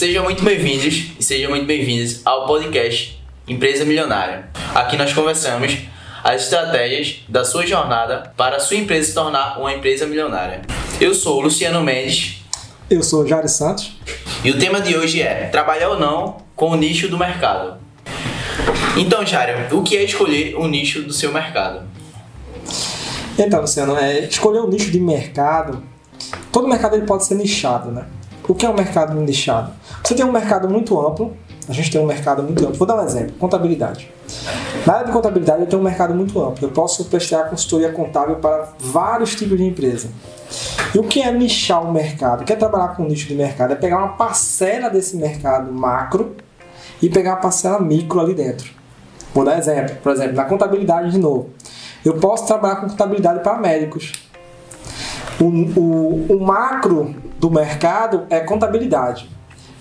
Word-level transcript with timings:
Sejam 0.00 0.24
muito 0.24 0.42
bem-vindos 0.42 1.10
e 1.18 1.22
sejam 1.22 1.50
muito 1.50 1.66
bem-vindos 1.66 2.22
ao 2.24 2.46
podcast 2.46 3.22
Empresa 3.46 3.84
Milionária. 3.84 4.48
Aqui 4.74 4.96
nós 4.96 5.12
conversamos 5.12 5.76
as 6.24 6.44
estratégias 6.44 7.16
da 7.28 7.44
sua 7.44 7.66
jornada 7.66 8.32
para 8.34 8.56
a 8.56 8.60
sua 8.60 8.78
empresa 8.78 9.08
se 9.08 9.14
tornar 9.14 9.60
uma 9.60 9.74
empresa 9.74 10.06
milionária. 10.06 10.62
Eu 10.98 11.14
sou 11.14 11.36
o 11.36 11.42
Luciano 11.42 11.82
Mendes. 11.82 12.42
Eu 12.88 13.02
sou 13.02 13.24
o 13.24 13.26
Jário 13.28 13.50
Santos. 13.50 13.94
E 14.42 14.50
o 14.50 14.58
tema 14.58 14.80
de 14.80 14.96
hoje 14.96 15.20
é 15.20 15.50
trabalhar 15.52 15.90
ou 15.90 16.00
não 16.00 16.38
com 16.56 16.70
o 16.70 16.76
nicho 16.76 17.06
do 17.06 17.18
mercado. 17.18 17.76
Então, 18.96 19.26
Jário, 19.26 19.76
o 19.76 19.82
que 19.82 19.98
é 19.98 20.02
escolher 20.02 20.54
o 20.56 20.66
nicho 20.66 21.02
do 21.02 21.12
seu 21.12 21.30
mercado? 21.30 21.82
Então, 23.38 23.60
Luciano, 23.60 23.98
é, 23.98 24.20
escolher 24.20 24.60
um 24.60 24.66
nicho 24.66 24.90
de 24.90 24.98
mercado, 24.98 25.82
todo 26.50 26.66
mercado 26.66 26.96
ele 26.96 27.04
pode 27.04 27.26
ser 27.26 27.34
nichado, 27.34 27.92
né? 27.92 28.06
O 28.50 28.54
que 28.54 28.66
é 28.66 28.68
um 28.68 28.74
mercado 28.74 29.14
nichado? 29.14 29.70
Você 30.02 30.12
tem 30.12 30.24
um 30.24 30.32
mercado 30.32 30.68
muito 30.68 31.00
amplo, 31.00 31.36
a 31.68 31.72
gente 31.72 31.88
tem 31.88 32.00
um 32.00 32.04
mercado 32.04 32.42
muito 32.42 32.60
amplo. 32.64 32.74
Vou 32.74 32.84
dar 32.84 32.96
um 32.96 33.04
exemplo: 33.04 33.32
contabilidade. 33.38 34.10
Na 34.84 34.94
área 34.94 35.06
de 35.06 35.12
contabilidade, 35.12 35.60
eu 35.60 35.68
tenho 35.68 35.80
um 35.80 35.84
mercado 35.84 36.12
muito 36.12 36.36
amplo. 36.42 36.66
Eu 36.66 36.72
posso 36.72 37.04
prestar 37.04 37.44
consultoria 37.44 37.92
contábil 37.92 38.36
para 38.36 38.70
vários 38.80 39.36
tipos 39.36 39.56
de 39.56 39.62
empresa. 39.62 40.08
E 40.92 40.98
o 40.98 41.04
que 41.04 41.22
é 41.22 41.30
nichar 41.30 41.80
o 41.80 41.92
mercado? 41.92 42.40
O 42.40 42.44
que 42.44 42.52
é 42.52 42.56
trabalhar 42.56 42.96
com 42.96 43.04
nicho 43.04 43.28
de 43.28 43.36
mercado? 43.36 43.72
É 43.72 43.76
pegar 43.76 43.98
uma 43.98 44.14
parcela 44.14 44.90
desse 44.90 45.16
mercado 45.16 45.72
macro 45.72 46.34
e 47.00 47.08
pegar 47.08 47.34
uma 47.34 47.40
parcela 47.40 47.78
micro 47.78 48.18
ali 48.18 48.34
dentro. 48.34 48.68
Vou 49.32 49.44
dar 49.44 49.58
exemplo. 49.58 49.94
Por 50.02 50.10
exemplo, 50.10 50.34
na 50.34 50.44
contabilidade 50.44 51.12
de 51.12 51.18
novo. 51.18 51.50
Eu 52.04 52.14
posso 52.14 52.48
trabalhar 52.48 52.80
com 52.80 52.88
contabilidade 52.88 53.44
para 53.44 53.56
médicos. 53.58 54.12
O, 55.40 55.44
o, 55.44 56.36
o 56.36 56.40
macro 56.40 57.14
do 57.38 57.50
mercado 57.50 58.26
é 58.28 58.40
contabilidade, 58.40 59.30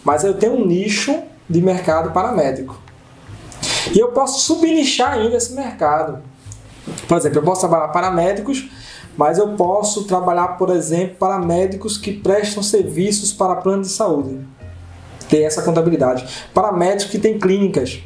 mas 0.04 0.24
eu 0.24 0.34
tenho 0.34 0.54
um 0.54 0.66
nicho 0.66 1.22
de 1.50 1.62
mercado 1.62 2.12
para 2.12 2.32
médico. 2.32 2.80
E 3.94 4.00
eu 4.00 4.10
posso 4.10 4.40
subnichar 4.40 5.14
ainda 5.14 5.36
esse 5.36 5.54
mercado. 5.54 6.20
Por 7.08 7.18
exemplo, 7.18 7.40
eu 7.40 7.44
posso 7.44 7.62
trabalhar 7.62 7.90
para 7.90 8.12
médicos, 8.12 8.70
mas 9.18 9.38
eu 9.38 9.50
posso 9.50 10.06
trabalhar, 10.06 10.58
por 10.58 10.70
exemplo, 10.70 11.16
para 11.18 11.38
médicos 11.40 11.98
que 11.98 12.14
prestam 12.14 12.64
serviços 12.64 13.34
para 13.34 13.56
plano 13.56 13.82
de 13.82 13.90
saúde. 13.90 14.40
Tem 15.28 15.46
essa 15.46 15.62
contabilidade. 15.62 16.26
Para 16.54 16.72
médicos 16.72 17.12
que 17.12 17.20
têm 17.20 17.38
clínicas. 17.38 18.02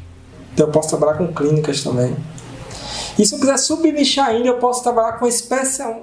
Então 0.52 0.66
eu 0.66 0.72
posso 0.72 0.88
trabalhar 0.88 1.18
com 1.18 1.32
clínicas 1.32 1.82
também. 1.82 2.16
E 3.18 3.24
se 3.24 3.34
eu 3.34 3.38
quiser 3.38 3.58
subnichar 3.58 4.28
ainda, 4.28 4.48
eu 4.48 4.58
posso 4.58 4.82
trabalhar 4.82 5.12
com 5.18 5.26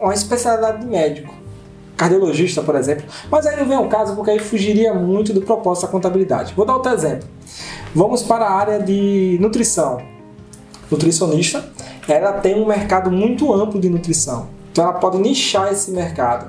uma 0.02 0.14
especialidade 0.14 0.80
de 0.80 0.88
médico. 0.88 1.41
Cardiologista, 2.02 2.64
por 2.64 2.74
exemplo. 2.74 3.06
Mas 3.30 3.46
aí 3.46 3.56
não 3.56 3.68
vem 3.68 3.78
o 3.78 3.88
caso, 3.88 4.16
porque 4.16 4.32
aí 4.32 4.40
fugiria 4.40 4.92
muito 4.92 5.32
do 5.34 5.42
propósito 5.42 5.86
da 5.86 5.92
contabilidade. 5.92 6.52
Vou 6.56 6.66
dar 6.66 6.74
outro 6.74 6.92
exemplo. 6.92 7.30
Vamos 7.94 8.24
para 8.24 8.44
a 8.44 8.52
área 8.52 8.80
de 8.80 9.38
nutrição. 9.40 10.02
Nutricionista, 10.90 11.64
ela 12.08 12.34
tem 12.34 12.60
um 12.60 12.66
mercado 12.66 13.12
muito 13.12 13.54
amplo 13.54 13.80
de 13.80 13.88
nutrição. 13.88 14.48
Então 14.72 14.84
ela 14.84 14.94
pode 14.94 15.20
nichar 15.20 15.72
esse 15.72 15.92
mercado. 15.92 16.48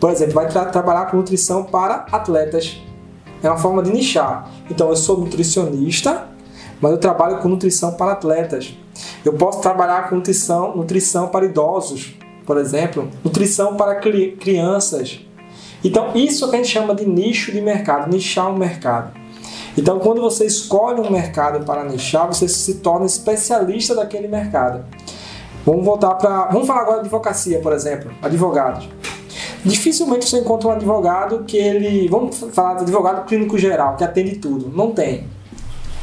Por 0.00 0.10
exemplo, 0.10 0.32
vai 0.32 0.48
tra 0.48 0.64
trabalhar 0.64 1.10
com 1.10 1.18
nutrição 1.18 1.64
para 1.64 2.06
atletas. 2.10 2.80
É 3.42 3.50
uma 3.50 3.58
forma 3.58 3.82
de 3.82 3.90
nichar. 3.90 4.50
Então 4.70 4.88
eu 4.88 4.96
sou 4.96 5.20
nutricionista, 5.20 6.26
mas 6.80 6.90
eu 6.90 6.96
trabalho 6.96 7.36
com 7.40 7.48
nutrição 7.48 7.92
para 7.92 8.12
atletas. 8.12 8.74
Eu 9.22 9.34
posso 9.34 9.60
trabalhar 9.60 10.08
com 10.08 10.16
nutrição, 10.16 10.74
nutrição 10.74 11.28
para 11.28 11.44
idosos, 11.44 12.14
por 12.46 12.56
exemplo, 12.56 13.10
nutrição 13.24 13.76
para 13.76 13.96
crianças. 13.96 15.20
Então, 15.84 16.12
isso 16.14 16.48
que 16.48 16.56
a 16.56 16.58
gente 16.58 16.70
chama 16.70 16.94
de 16.94 17.04
nicho 17.04 17.52
de 17.52 17.60
mercado, 17.60 18.10
nichar 18.10 18.50
um 18.50 18.56
mercado. 18.56 19.12
Então, 19.76 19.98
quando 19.98 20.22
você 20.22 20.46
escolhe 20.46 21.00
um 21.00 21.10
mercado 21.10 21.64
para 21.64 21.84
nichar, 21.84 22.26
você 22.26 22.48
se 22.48 22.76
torna 22.76 23.04
especialista 23.04 23.94
daquele 23.94 24.26
mercado. 24.26 24.84
Vamos 25.66 25.84
voltar 25.84 26.14
para. 26.14 26.46
Vamos 26.46 26.66
falar 26.66 26.82
agora 26.82 26.96
de 26.98 27.00
advocacia, 27.02 27.58
por 27.58 27.72
exemplo. 27.72 28.10
Advogados. 28.22 28.88
Dificilmente 29.64 30.28
você 30.28 30.38
encontra 30.38 30.68
um 30.68 30.70
advogado 30.70 31.44
que 31.44 31.56
ele. 31.56 32.08
Vamos 32.08 32.38
falar 32.52 32.74
de 32.74 32.82
advogado 32.82 33.26
clínico 33.26 33.58
geral, 33.58 33.96
que 33.96 34.04
atende 34.04 34.36
tudo. 34.36 34.70
Não 34.74 34.92
tem. 34.92 35.26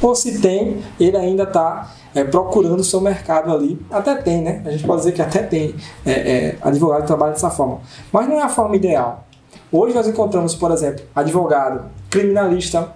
Ou 0.02 0.14
se 0.14 0.40
tem, 0.42 0.84
ele 1.00 1.16
ainda 1.16 1.44
está 1.44 1.90
é, 2.16 2.24
procurando 2.24 2.80
o 2.80 2.84
seu 2.84 3.02
mercado 3.02 3.52
ali. 3.52 3.80
Até 3.92 4.16
tem, 4.16 4.42
né? 4.42 4.62
A 4.66 4.72
gente 4.72 4.86
pode 4.86 5.02
dizer 5.02 5.14
que 5.14 5.22
até 5.22 5.44
tem 5.44 5.76
é, 6.06 6.12
é, 6.12 6.58
advogado 6.62 7.02
que 7.02 7.08
trabalha 7.08 7.34
dessa 7.34 7.50
forma. 7.50 7.82
Mas 8.12 8.28
não 8.28 8.40
é 8.40 8.44
a 8.44 8.50
forma 8.50 8.76
ideal. 8.76 9.26
Hoje 9.72 9.96
nós 9.96 10.08
encontramos, 10.08 10.54
por 10.54 10.72
exemplo, 10.72 11.04
advogado 11.16 11.86
criminalista, 12.10 12.94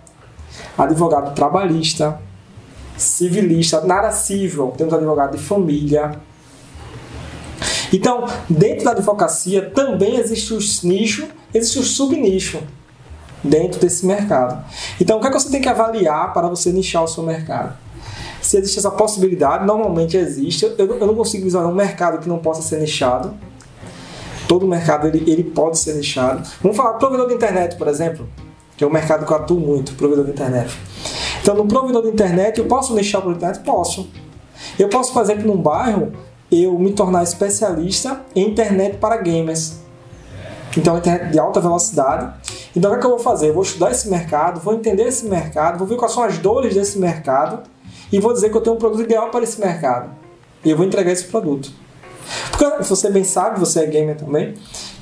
advogado 0.77 1.33
trabalhista, 1.33 2.19
civilista, 2.95 3.81
na 3.81 3.95
área 3.95 4.11
civil, 4.11 4.73
temos 4.77 4.93
advogado 4.93 5.35
de 5.35 5.43
família. 5.43 6.11
Então, 7.91 8.25
dentro 8.49 8.85
da 8.85 8.91
advocacia 8.91 9.71
também 9.71 10.17
existe 10.17 10.53
os 10.53 10.83
nichos, 10.83 11.25
existe 11.53 11.79
o 11.79 11.83
subnicho 11.83 12.59
dentro 13.43 13.79
desse 13.79 14.05
mercado. 14.05 14.63
Então, 14.99 15.17
o 15.17 15.21
que, 15.21 15.27
é 15.27 15.31
que 15.31 15.39
você 15.39 15.49
tem 15.49 15.61
que 15.61 15.69
avaliar 15.69 16.33
para 16.33 16.47
você 16.47 16.71
nichar 16.71 17.03
o 17.03 17.07
seu 17.07 17.23
mercado? 17.23 17.75
Se 18.47 18.55
existe 18.55 18.79
essa 18.79 18.89
possibilidade, 18.89 19.65
normalmente 19.65 20.15
existe. 20.15 20.63
Eu, 20.77 20.77
eu 20.77 21.05
não 21.05 21.13
consigo 21.13 21.43
visualizar 21.43 21.69
um 21.69 21.75
mercado 21.75 22.19
que 22.19 22.29
não 22.29 22.37
possa 22.37 22.61
ser 22.61 22.79
nichado. 22.79 23.33
Todo 24.47 24.65
mercado 24.65 25.05
ele, 25.05 25.29
ele 25.29 25.43
pode 25.43 25.77
ser 25.77 25.95
nichado. 25.95 26.47
Vamos 26.61 26.77
falar 26.77 26.93
do 26.93 26.97
provedor 26.97 27.27
de 27.27 27.33
internet, 27.33 27.75
por 27.75 27.89
exemplo, 27.89 28.25
que 28.77 28.85
é 28.85 28.87
um 28.87 28.89
mercado 28.89 29.25
que 29.25 29.33
eu 29.33 29.35
atuo 29.35 29.59
muito, 29.59 29.95
provedor 29.95 30.23
de 30.23 30.31
internet. 30.31 30.73
Então, 31.41 31.55
no 31.55 31.67
provedor 31.67 32.03
de 32.03 32.07
internet, 32.07 32.57
eu 32.57 32.67
posso 32.67 32.95
nichar 32.95 33.27
o 33.27 33.31
internet? 33.33 33.59
Posso. 33.65 34.09
Eu 34.79 34.87
posso, 34.87 35.11
por 35.11 35.23
exemplo, 35.23 35.45
num 35.45 35.61
bairro, 35.61 36.13
eu 36.49 36.79
me 36.79 36.93
tornar 36.93 37.23
especialista 37.23 38.21
em 38.33 38.47
internet 38.47 38.95
para 38.95 39.17
gamers. 39.17 39.79
Então, 40.77 40.97
internet 40.97 41.33
de 41.33 41.37
alta 41.37 41.59
velocidade. 41.59 42.33
Então, 42.73 42.91
o 42.91 42.93
que, 42.93 42.99
é 42.99 43.01
que 43.01 43.07
eu 43.07 43.11
vou 43.11 43.19
fazer? 43.19 43.49
Eu 43.49 43.55
vou 43.55 43.63
estudar 43.63 43.91
esse 43.91 44.09
mercado, 44.09 44.61
vou 44.61 44.73
entender 44.73 45.03
esse 45.03 45.25
mercado, 45.25 45.77
vou 45.77 45.85
ver 45.85 45.97
quais 45.97 46.13
são 46.13 46.23
as 46.23 46.37
dores 46.37 46.75
desse 46.75 46.97
mercado 46.97 47.75
e 48.11 48.19
vou 48.19 48.33
dizer 48.33 48.49
que 48.49 48.57
eu 48.57 48.61
tenho 48.61 48.75
um 48.75 48.79
produto 48.79 49.03
ideal 49.03 49.29
para 49.29 49.43
esse 49.43 49.59
mercado. 49.59 50.09
E 50.63 50.69
eu 50.69 50.77
vou 50.77 50.85
entregar 50.85 51.11
esse 51.11 51.25
produto. 51.25 51.71
Porque 52.51 52.83
você 52.83 53.09
bem 53.09 53.23
sabe, 53.23 53.59
você 53.59 53.81
é 53.81 53.85
gamer 53.85 54.17
também, 54.17 54.53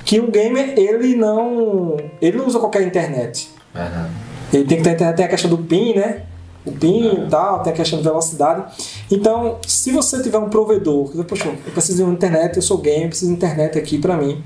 que 0.04 0.20
o 0.20 0.30
gamer 0.30 0.74
ele 0.78 1.16
não, 1.16 1.96
ele 2.20 2.38
não 2.38 2.46
usa 2.46 2.58
qualquer 2.58 2.82
internet. 2.82 3.50
Uhum. 3.74 4.10
Ele 4.52 4.64
tem 4.64 4.78
que 4.78 4.84
ter 4.84 4.92
internet, 4.92 5.16
tem 5.16 5.26
a 5.26 5.28
questão 5.28 5.50
do 5.50 5.58
PIN, 5.58 5.94
né? 5.94 6.22
O 6.64 6.72
PIN 6.72 7.08
uhum. 7.08 7.26
e 7.26 7.28
tal, 7.28 7.62
tem 7.62 7.72
a 7.72 7.76
questão 7.76 7.98
de 7.98 8.04
velocidade. 8.04 8.64
Então, 9.10 9.58
se 9.66 9.90
você 9.90 10.22
tiver 10.22 10.38
um 10.38 10.48
provedor, 10.48 11.10
que 11.10 11.24
poxa, 11.24 11.48
eu 11.48 11.72
preciso 11.72 11.98
de 11.98 12.02
uma 12.04 12.12
internet, 12.12 12.56
eu 12.56 12.62
sou 12.62 12.78
gamer, 12.78 13.08
preciso 13.08 13.30
de 13.30 13.36
internet 13.36 13.78
aqui 13.78 13.98
para 13.98 14.16
mim. 14.16 14.42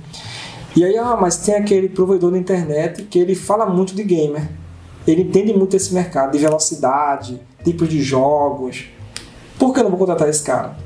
E 0.76 0.84
aí, 0.84 0.96
ah, 0.96 1.16
mas 1.20 1.38
tem 1.38 1.54
aquele 1.54 1.88
provedor 1.88 2.30
da 2.30 2.38
internet 2.38 3.02
que 3.04 3.18
ele 3.18 3.34
fala 3.34 3.66
muito 3.66 3.94
de 3.94 4.04
gamer. 4.04 4.48
Ele 5.06 5.22
entende 5.22 5.52
muito 5.52 5.76
esse 5.76 5.92
mercado 5.92 6.32
de 6.32 6.38
velocidade, 6.38 7.40
tipos 7.64 7.88
de 7.88 8.02
jogos. 8.02 8.84
Por 9.58 9.72
que 9.72 9.80
eu 9.80 9.84
não 9.84 9.90
vou 9.90 9.98
contratar 9.98 10.28
esse 10.28 10.42
cara? 10.42 10.76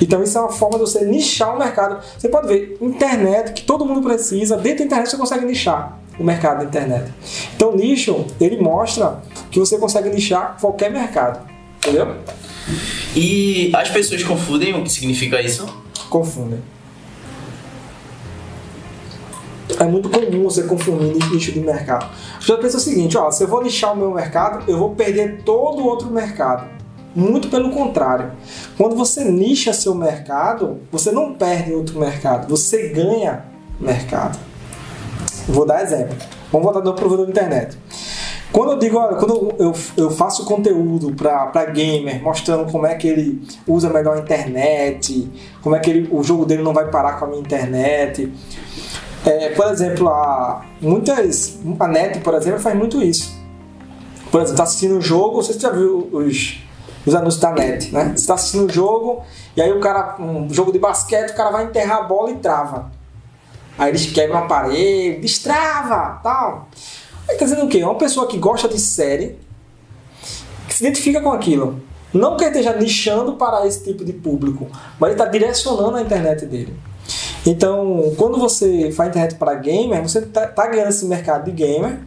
Então 0.00 0.22
isso 0.22 0.38
é 0.38 0.40
uma 0.40 0.52
forma 0.52 0.78
de 0.78 0.84
você 0.84 1.04
nichar 1.04 1.54
o 1.54 1.58
mercado. 1.58 2.02
Você 2.16 2.28
pode 2.28 2.48
ver, 2.48 2.76
internet, 2.80 3.52
que 3.52 3.62
todo 3.62 3.84
mundo 3.84 4.02
precisa, 4.02 4.56
dentro 4.56 4.80
da 4.80 4.84
internet 4.84 5.10
você 5.10 5.16
consegue 5.16 5.44
nichar 5.44 5.98
o 6.18 6.24
mercado 6.24 6.58
da 6.58 6.64
internet. 6.64 7.12
Então 7.56 7.70
o 7.70 7.76
nicho, 7.76 8.26
ele 8.40 8.60
mostra 8.60 9.20
que 9.50 9.58
você 9.58 9.78
consegue 9.78 10.10
nichar 10.10 10.56
qualquer 10.60 10.90
mercado. 10.90 11.48
Entendeu? 11.78 12.16
E 13.16 13.72
as 13.74 13.90
pessoas 13.90 14.22
confundem 14.22 14.74
o 14.74 14.84
que 14.84 14.92
significa 14.92 15.40
isso? 15.40 15.66
Confundem. 16.08 16.60
Muito 19.90 20.08
comum 20.08 20.44
você 20.44 20.62
confundir 20.62 21.30
nicho 21.30 21.52
de 21.52 21.60
mercado. 21.60 22.06
Você 22.40 22.56
pensa 22.56 22.76
o 22.76 22.80
seguinte, 22.80 23.16
ó, 23.16 23.30
se 23.30 23.44
eu 23.44 23.48
vou 23.48 23.62
nichar 23.62 23.92
o 23.92 23.96
meu 23.96 24.10
mercado, 24.10 24.70
eu 24.70 24.78
vou 24.78 24.94
perder 24.94 25.42
todo 25.42 25.82
o 25.82 25.86
outro 25.86 26.10
mercado. 26.10 26.68
Muito 27.14 27.48
pelo 27.48 27.70
contrário. 27.70 28.32
Quando 28.76 28.94
você 28.94 29.24
nicha 29.24 29.72
seu 29.72 29.94
mercado, 29.94 30.80
você 30.92 31.10
não 31.10 31.34
perde 31.34 31.72
outro 31.72 31.98
mercado, 31.98 32.48
você 32.48 32.88
ganha 32.88 33.44
mercado. 33.80 34.38
Vou 35.48 35.66
dar 35.66 35.82
exemplo. 35.82 36.16
Vamos 36.52 36.64
voltar 36.64 36.80
do 36.80 36.94
provedor 36.94 37.26
de 37.26 37.32
internet. 37.32 37.76
Quando 38.52 38.72
eu 38.72 38.78
digo, 38.78 38.98
olha, 38.98 39.16
quando 39.16 39.54
eu, 39.58 39.72
eu 39.96 40.10
faço 40.10 40.44
conteúdo 40.44 41.12
para 41.14 41.64
gamer, 41.66 42.20
mostrando 42.22 42.70
como 42.70 42.84
é 42.84 42.94
que 42.96 43.06
ele 43.06 43.40
usa 43.66 43.88
melhor 43.88 44.16
a 44.16 44.20
internet, 44.20 45.30
como 45.62 45.76
é 45.76 45.78
que 45.78 45.88
ele, 45.88 46.08
o 46.10 46.22
jogo 46.22 46.44
dele 46.44 46.62
não 46.62 46.72
vai 46.72 46.90
parar 46.90 47.18
com 47.18 47.26
a 47.26 47.28
minha 47.28 47.40
internet. 47.40 48.32
É, 49.24 49.50
por 49.50 49.66
exemplo, 49.66 50.08
a, 50.08 50.64
muitas, 50.80 51.58
a 51.78 51.86
NET, 51.86 52.20
por 52.20 52.34
exemplo, 52.34 52.60
faz 52.60 52.76
muito 52.76 53.02
isso. 53.02 53.38
Por 54.30 54.38
exemplo, 54.38 54.52
está 54.52 54.62
assistindo 54.62 54.96
um 54.96 55.00
jogo, 55.00 55.42
você 55.42 55.58
já 55.58 55.70
viu 55.70 56.08
os, 56.12 56.60
os 57.04 57.14
anúncios 57.14 57.40
da 57.40 57.52
NET, 57.52 57.92
né? 57.92 58.04
Você 58.04 58.14
está 58.14 58.34
assistindo 58.34 58.64
um 58.64 58.68
jogo, 58.68 59.22
e 59.56 59.60
aí 59.60 59.70
o 59.72 59.80
cara, 59.80 60.16
um 60.18 60.48
jogo 60.52 60.72
de 60.72 60.78
basquete, 60.78 61.30
o 61.30 61.34
cara 61.34 61.50
vai 61.50 61.64
enterrar 61.64 61.98
a 61.98 62.02
bola 62.02 62.30
e 62.30 62.36
trava. 62.36 62.90
Aí 63.76 63.90
eles 63.90 64.06
quebram 64.06 64.38
a 64.38 64.46
parede, 64.46 65.20
destrava, 65.20 66.20
tal. 66.22 66.68
Ele 67.28 67.32
está 67.32 67.44
dizendo 67.44 67.64
o 67.64 67.68
quê? 67.68 67.80
É 67.80 67.86
uma 67.86 67.96
pessoa 67.96 68.26
que 68.26 68.38
gosta 68.38 68.68
de 68.68 68.78
série, 68.78 69.38
que 70.66 70.74
se 70.74 70.84
identifica 70.84 71.20
com 71.20 71.32
aquilo. 71.32 71.80
Não 72.12 72.36
que 72.36 72.44
ele 72.44 72.50
esteja 72.50 72.76
nichando 72.76 73.34
para 73.34 73.66
esse 73.66 73.84
tipo 73.84 74.04
de 74.04 74.12
público, 74.12 74.66
mas 74.98 75.10
ele 75.10 75.20
está 75.20 75.26
direcionando 75.26 75.96
a 75.96 76.02
internet 76.02 76.44
dele. 76.46 76.76
Então, 77.46 78.12
quando 78.16 78.38
você 78.38 78.90
faz 78.90 79.10
internet 79.10 79.36
para 79.36 79.54
gamer, 79.54 80.02
você 80.02 80.18
está 80.18 80.46
tá 80.46 80.66
ganhando 80.66 80.90
esse 80.90 81.04
mercado 81.06 81.44
de 81.44 81.52
gamer. 81.52 82.00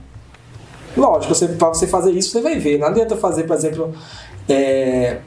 Lógico, 0.95 1.33
para 1.57 1.69
você 1.69 1.87
fazer 1.87 2.11
isso, 2.11 2.29
você 2.29 2.41
vai 2.41 2.59
ver. 2.59 2.77
Não 2.77 2.87
adianta 2.87 3.17
fazer, 3.17 3.43
por 3.43 3.55
exemplo, 3.55 3.93
é, 4.47 5.17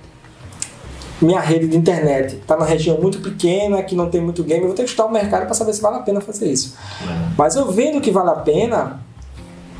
minha 1.20 1.40
rede 1.40 1.66
de 1.66 1.76
internet 1.76 2.36
está 2.36 2.54
numa 2.56 2.66
região 2.66 3.00
muito 3.00 3.20
pequena, 3.20 3.82
que 3.82 3.94
não 3.94 4.10
tem 4.10 4.20
muito 4.20 4.44
game, 4.44 4.60
eu 4.60 4.68
vou 4.68 4.76
ter 4.76 4.82
que 4.82 4.90
estudar 4.90 5.08
o 5.08 5.12
mercado 5.12 5.44
para 5.46 5.54
saber 5.54 5.72
se 5.72 5.80
vale 5.80 5.96
a 5.96 6.00
pena 6.00 6.20
fazer 6.20 6.50
isso. 6.50 6.76
É. 7.02 7.30
Mas 7.36 7.56
eu 7.56 7.70
vendo 7.72 8.00
que 8.00 8.10
vale 8.10 8.30
a 8.30 8.34
pena 8.34 9.00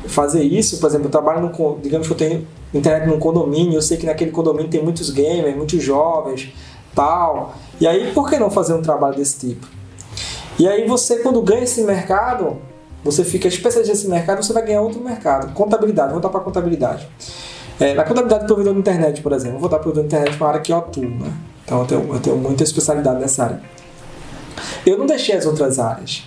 fazer 0.07 0.43
isso, 0.43 0.79
por 0.79 0.87
exemplo, 0.87 1.07
eu 1.07 1.11
trabalho 1.11 1.41
no, 1.41 1.79
digamos 1.79 2.07
que 2.07 2.13
eu 2.13 2.17
tenho 2.17 2.47
internet 2.73 3.07
num 3.07 3.19
condomínio, 3.19 3.75
eu 3.75 3.81
sei 3.81 3.97
que 3.97 4.05
naquele 4.05 4.31
condomínio 4.31 4.69
tem 4.69 4.83
muitos 4.83 5.09
gamers, 5.09 5.55
muitos 5.55 5.81
jovens, 5.81 6.53
tal. 6.95 7.55
E 7.79 7.87
aí, 7.87 8.11
por 8.13 8.29
que 8.29 8.37
não 8.37 8.49
fazer 8.49 8.73
um 8.73 8.81
trabalho 8.81 9.15
desse 9.15 9.47
tipo? 9.47 9.76
E 10.59 10.67
aí 10.67 10.87
você, 10.87 11.17
quando 11.19 11.41
ganha 11.41 11.63
esse 11.63 11.81
mercado, 11.81 12.57
você 13.03 13.23
fica 13.23 13.47
especialista 13.47 13.93
nesse 13.93 14.07
mercado, 14.07 14.43
você 14.43 14.53
vai 14.53 14.65
ganhar 14.65 14.81
outro 14.81 14.99
mercado. 15.01 15.53
Contabilidade, 15.53 16.11
voltar 16.11 16.29
para 16.29 16.39
contabilidade. 16.39 17.07
É, 17.79 17.93
na 17.93 18.03
contabilidade 18.03 18.43
do 18.43 18.47
provedor 18.47 18.73
de 18.73 18.79
internet, 18.79 19.21
por 19.21 19.31
exemplo, 19.33 19.59
vou 19.59 19.69
voltar 19.69 19.77
para 19.79 19.89
o 19.89 19.91
provedor 19.91 20.09
de 20.09 20.15
internet, 20.15 20.39
uma 20.39 20.49
área 20.49 20.61
que 20.61 20.71
eu 20.71 20.77
atuo, 20.77 21.03
né? 21.03 21.31
Então 21.63 21.79
eu 21.81 21.85
tenho, 21.85 22.13
eu 22.13 22.19
tenho 22.19 22.37
muita 22.37 22.63
especialidade 22.63 23.19
nessa 23.19 23.43
área. 23.43 23.61
Eu 24.85 24.97
não 24.97 25.05
deixei 25.05 25.35
as 25.35 25.45
outras 25.45 25.77
áreas. 25.77 26.23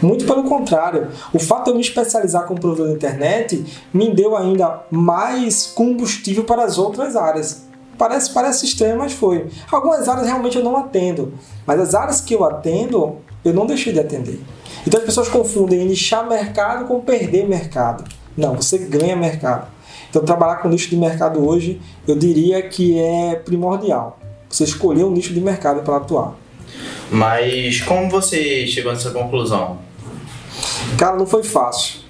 Muito 0.00 0.24
pelo 0.24 0.44
contrário, 0.44 1.08
o 1.32 1.38
fato 1.38 1.64
de 1.64 1.70
eu 1.70 1.74
me 1.76 1.80
especializar 1.80 2.46
como 2.46 2.60
provedor 2.60 2.88
de 2.88 2.94
internet 2.94 3.64
me 3.92 4.14
deu 4.14 4.36
ainda 4.36 4.82
mais 4.90 5.66
combustível 5.66 6.44
para 6.44 6.64
as 6.64 6.78
outras 6.78 7.16
áreas. 7.16 7.64
Parece, 7.96 8.30
parece 8.30 8.66
estranho, 8.66 8.98
mas 8.98 9.12
foi. 9.12 9.48
Algumas 9.70 10.08
áreas 10.08 10.26
realmente 10.26 10.58
eu 10.58 10.64
não 10.64 10.76
atendo, 10.76 11.32
mas 11.66 11.80
as 11.80 11.94
áreas 11.94 12.20
que 12.20 12.34
eu 12.34 12.44
atendo, 12.44 13.16
eu 13.44 13.52
não 13.52 13.66
deixei 13.66 13.92
de 13.92 14.00
atender. 14.00 14.40
Então 14.86 14.98
as 15.00 15.06
pessoas 15.06 15.28
confundem 15.28 15.82
iniciar 15.82 16.22
mercado 16.24 16.86
com 16.86 17.00
perder 17.00 17.46
mercado. 17.48 18.04
Não, 18.36 18.54
você 18.54 18.78
ganha 18.78 19.14
mercado. 19.14 19.68
Então 20.10 20.24
trabalhar 20.24 20.56
com 20.56 20.68
nicho 20.68 20.88
de 20.88 20.96
mercado 20.96 21.46
hoje, 21.46 21.80
eu 22.06 22.16
diria 22.16 22.62
que 22.62 22.98
é 22.98 23.34
primordial. 23.36 24.18
Você 24.48 24.64
escolher 24.64 25.04
um 25.04 25.10
nicho 25.10 25.34
de 25.34 25.40
mercado 25.40 25.82
para 25.82 25.96
atuar. 25.96 26.36
Mas 27.10 27.80
como 27.80 28.08
você 28.08 28.66
chegou 28.66 28.92
nessa 28.92 29.10
conclusão? 29.10 29.78
Cara, 30.96 31.16
não 31.16 31.26
foi 31.26 31.42
fácil. 31.42 32.00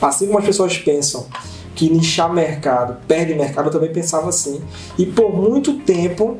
Assim 0.00 0.26
como 0.26 0.38
as 0.38 0.44
pessoas 0.44 0.78
pensam 0.78 1.26
que 1.74 1.88
nichar 1.88 2.32
mercado 2.32 2.96
perde 3.06 3.34
mercado, 3.34 3.66
eu 3.66 3.72
também 3.72 3.92
pensava 3.92 4.28
assim. 4.28 4.60
E 4.98 5.06
por 5.06 5.34
muito 5.34 5.74
tempo 5.80 6.38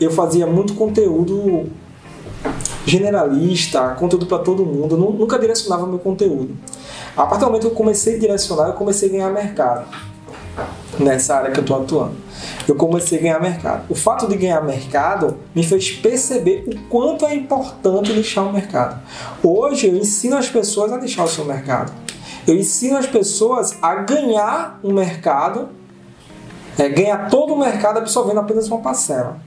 eu 0.00 0.10
fazia 0.10 0.46
muito 0.46 0.74
conteúdo 0.74 1.70
generalista, 2.86 3.94
conteúdo 3.98 4.26
para 4.26 4.38
todo 4.38 4.64
mundo, 4.64 4.96
nunca 4.96 5.38
direcionava 5.38 5.86
meu 5.86 5.98
conteúdo. 5.98 6.56
A 7.16 7.26
partir 7.26 7.40
do 7.40 7.46
momento 7.46 7.62
que 7.62 7.68
eu 7.68 7.76
comecei 7.76 8.16
a 8.16 8.18
direcionar, 8.18 8.68
eu 8.68 8.72
comecei 8.74 9.08
a 9.08 9.12
ganhar 9.12 9.30
mercado 9.30 9.86
nessa 10.98 11.36
área 11.36 11.50
que 11.50 11.58
eu 11.58 11.62
estou 11.62 11.82
atuando. 11.82 12.14
Eu 12.66 12.74
comecei 12.74 13.18
a 13.18 13.22
ganhar 13.22 13.40
mercado. 13.40 13.84
O 13.88 13.94
fato 13.94 14.26
de 14.28 14.36
ganhar 14.36 14.60
mercado 14.62 15.38
me 15.54 15.64
fez 15.64 15.90
perceber 15.90 16.64
o 16.66 16.88
quanto 16.88 17.26
é 17.26 17.34
importante 17.34 18.12
lixar 18.12 18.46
o 18.46 18.52
mercado. 18.52 19.00
Hoje 19.42 19.88
eu 19.88 19.96
ensino 19.96 20.36
as 20.36 20.48
pessoas 20.48 20.92
a 20.92 20.96
lixar 20.96 21.24
o 21.24 21.28
seu 21.28 21.44
mercado. 21.44 21.92
Eu 22.46 22.56
ensino 22.56 22.96
as 22.96 23.06
pessoas 23.06 23.76
a 23.82 23.96
ganhar 23.96 24.80
um 24.82 24.92
mercado, 24.92 25.68
é, 26.78 26.88
ganhar 26.88 27.28
todo 27.28 27.54
o 27.54 27.58
mercado 27.58 27.98
absorvendo 27.98 28.40
apenas 28.40 28.66
uma 28.68 28.78
parcela. 28.78 29.38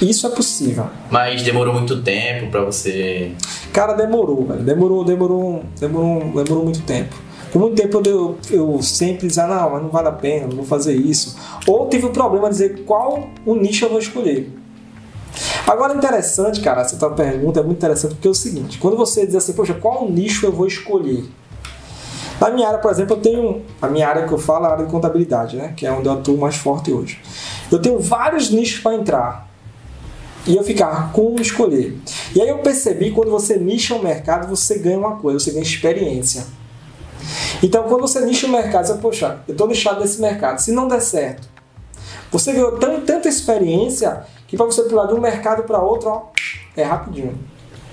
Isso 0.00 0.26
é 0.26 0.30
possível. 0.30 0.86
Mas 1.10 1.42
demorou 1.42 1.74
muito 1.74 2.02
tempo 2.02 2.50
para 2.50 2.64
você. 2.64 3.32
Cara, 3.72 3.94
demorou, 3.94 4.44
velho. 4.44 4.62
Demorou, 4.62 5.04
demorou, 5.04 5.62
demorou, 5.78 6.20
demorou 6.44 6.64
muito 6.64 6.82
tempo. 6.82 7.14
Por 7.52 7.60
muito 7.60 7.76
tempo 7.76 8.02
eu, 8.06 8.38
eu 8.50 8.82
sempre 8.82 9.26
dizia, 9.26 9.46
não, 9.46 9.70
mas 9.70 9.82
não 9.82 9.88
vale 9.88 10.08
a 10.08 10.12
pena, 10.12 10.46
não 10.46 10.56
vou 10.56 10.64
fazer 10.64 10.94
isso. 10.94 11.36
Ou 11.66 11.88
tive 11.88 12.06
o 12.06 12.10
problema 12.10 12.48
de 12.48 12.52
dizer 12.52 12.84
qual 12.84 13.28
o 13.44 13.54
nicho 13.54 13.86
eu 13.86 13.88
vou 13.88 13.98
escolher. 13.98 14.52
Agora, 15.66 15.94
interessante, 15.94 16.60
cara, 16.60 16.82
essa 16.82 16.96
tua 16.96 17.10
pergunta 17.10 17.60
é 17.60 17.62
muito 17.62 17.78
interessante 17.78 18.14
porque 18.14 18.28
é 18.28 18.30
o 18.30 18.34
seguinte: 18.34 18.78
quando 18.78 18.96
você 18.96 19.26
diz 19.26 19.36
assim, 19.36 19.52
poxa, 19.52 19.74
qual 19.74 20.08
nicho 20.08 20.44
eu 20.44 20.52
vou 20.52 20.66
escolher? 20.66 21.24
Na 22.40 22.50
minha 22.50 22.68
área, 22.68 22.78
por 22.78 22.90
exemplo, 22.90 23.16
eu 23.16 23.20
tenho. 23.20 23.62
A 23.80 23.88
minha 23.88 24.08
área 24.08 24.26
que 24.26 24.32
eu 24.32 24.38
falo 24.38 24.66
é 24.66 24.68
a 24.68 24.72
área 24.72 24.84
de 24.84 24.90
contabilidade, 24.90 25.56
né? 25.56 25.72
Que 25.76 25.86
é 25.86 25.92
onde 25.92 26.06
eu 26.06 26.12
atuo 26.12 26.36
mais 26.36 26.56
forte 26.56 26.92
hoje. 26.92 27.18
Eu 27.70 27.80
tenho 27.80 27.98
vários 27.98 28.50
nichos 28.50 28.80
para 28.80 28.94
entrar. 28.94 29.47
E 30.48 30.56
eu 30.56 30.64
ficar 30.64 31.12
com 31.12 31.36
escolher. 31.40 31.96
E 32.34 32.40
aí 32.40 32.48
eu 32.48 32.58
percebi 32.58 33.10
quando 33.10 33.30
você 33.30 33.56
nicha 33.58 33.94
o 33.94 34.02
mercado, 34.02 34.48
você 34.48 34.78
ganha 34.78 34.98
uma 34.98 35.16
coisa, 35.16 35.38
você 35.38 35.50
ganha 35.50 35.62
experiência. 35.62 36.46
Então, 37.62 37.84
quando 37.84 38.00
você 38.00 38.24
nicha 38.24 38.46
o 38.46 38.50
mercado, 38.50 38.86
você, 38.86 38.94
poxa, 38.94 39.40
eu 39.46 39.52
estou 39.52 39.68
nichado 39.68 40.00
nesse 40.00 40.20
mercado. 40.20 40.58
Se 40.58 40.72
não 40.72 40.88
der 40.88 41.00
certo, 41.00 41.46
você 42.30 42.52
ganhou 42.52 42.72
tão, 42.78 43.00
tanta 43.02 43.28
experiência 43.28 44.22
que 44.46 44.56
para 44.56 44.66
você 44.66 44.82
pular 44.84 45.06
de 45.06 45.14
um 45.14 45.20
mercado 45.20 45.64
para 45.64 45.78
outro, 45.80 46.08
ó, 46.08 46.22
é 46.74 46.82
rapidinho. 46.82 47.38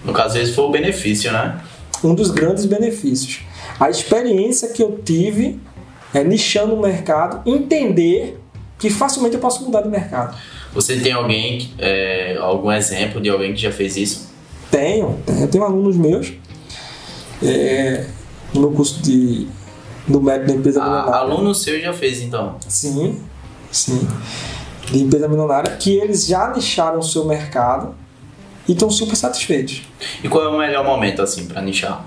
No 0.04 0.13
caso, 0.13 0.38
esse 0.38 0.54
foi 0.54 0.63
o 0.63 0.72
benefício, 0.72 1.31
né? 1.31 1.62
Um 2.04 2.16
dos 2.16 2.31
grandes 2.31 2.66
benefícios. 2.66 3.42
A 3.78 3.90
experiência 3.90 4.69
que 4.69 4.81
eu 4.81 5.00
tive 5.04 5.60
é 6.13 6.24
nichando 6.24 6.74
o 6.74 6.81
mercado, 6.81 7.42
entender 7.46 8.40
que 8.80 8.90
facilmente 8.90 9.36
eu 9.36 9.42
posso 9.42 9.63
mudar 9.63 9.81
de 9.81 9.90
mercado. 9.90 10.38
Você 10.75 11.00
tem 11.00 11.13
alguém, 11.13 11.72
é, 11.80 12.36
algum 12.38 12.69
exemplo 12.69 13.22
de 13.22 13.30
alguém 13.30 13.54
que 13.54 13.62
já 13.62 13.72
fez 13.72 13.95
isso? 13.95 14.30
Tenho, 14.69 15.18
tenho, 15.25 15.48
tenho 15.48 15.63
alunos 15.63 15.95
meus. 15.95 16.33
É, 17.42 18.06
no 18.54 18.60
meu 18.60 18.72
curso 18.72 19.01
de, 19.01 19.48
do 20.06 20.22
método 20.22 20.48
da 20.48 20.54
empresa 20.54 20.83
ah, 20.83 20.86
milionária. 20.86 21.16
Aluno 21.16 21.56
seu 21.56 21.80
já 21.80 21.94
fez 21.94 22.22
então? 22.22 22.57
Sim, 22.68 23.22
sim. 23.72 24.06
De 24.92 25.01
empresa 25.01 25.30
milionária, 25.30 25.77
que 25.77 25.95
eles 25.95 26.27
já 26.27 26.51
nicharam 26.54 27.00
o 27.00 27.04
seu 27.04 27.24
mercado 27.24 27.95
e 28.68 28.74
estão 28.74 28.92
super 28.92 29.16
satisfeitos. 29.16 29.83
E 30.21 30.28
qual 30.28 30.44
é 30.44 30.50
o 30.50 30.57
melhor 30.57 30.83
momento 30.83 31.21
assim 31.21 31.45
para 31.45 31.61
nichar? 31.61 32.06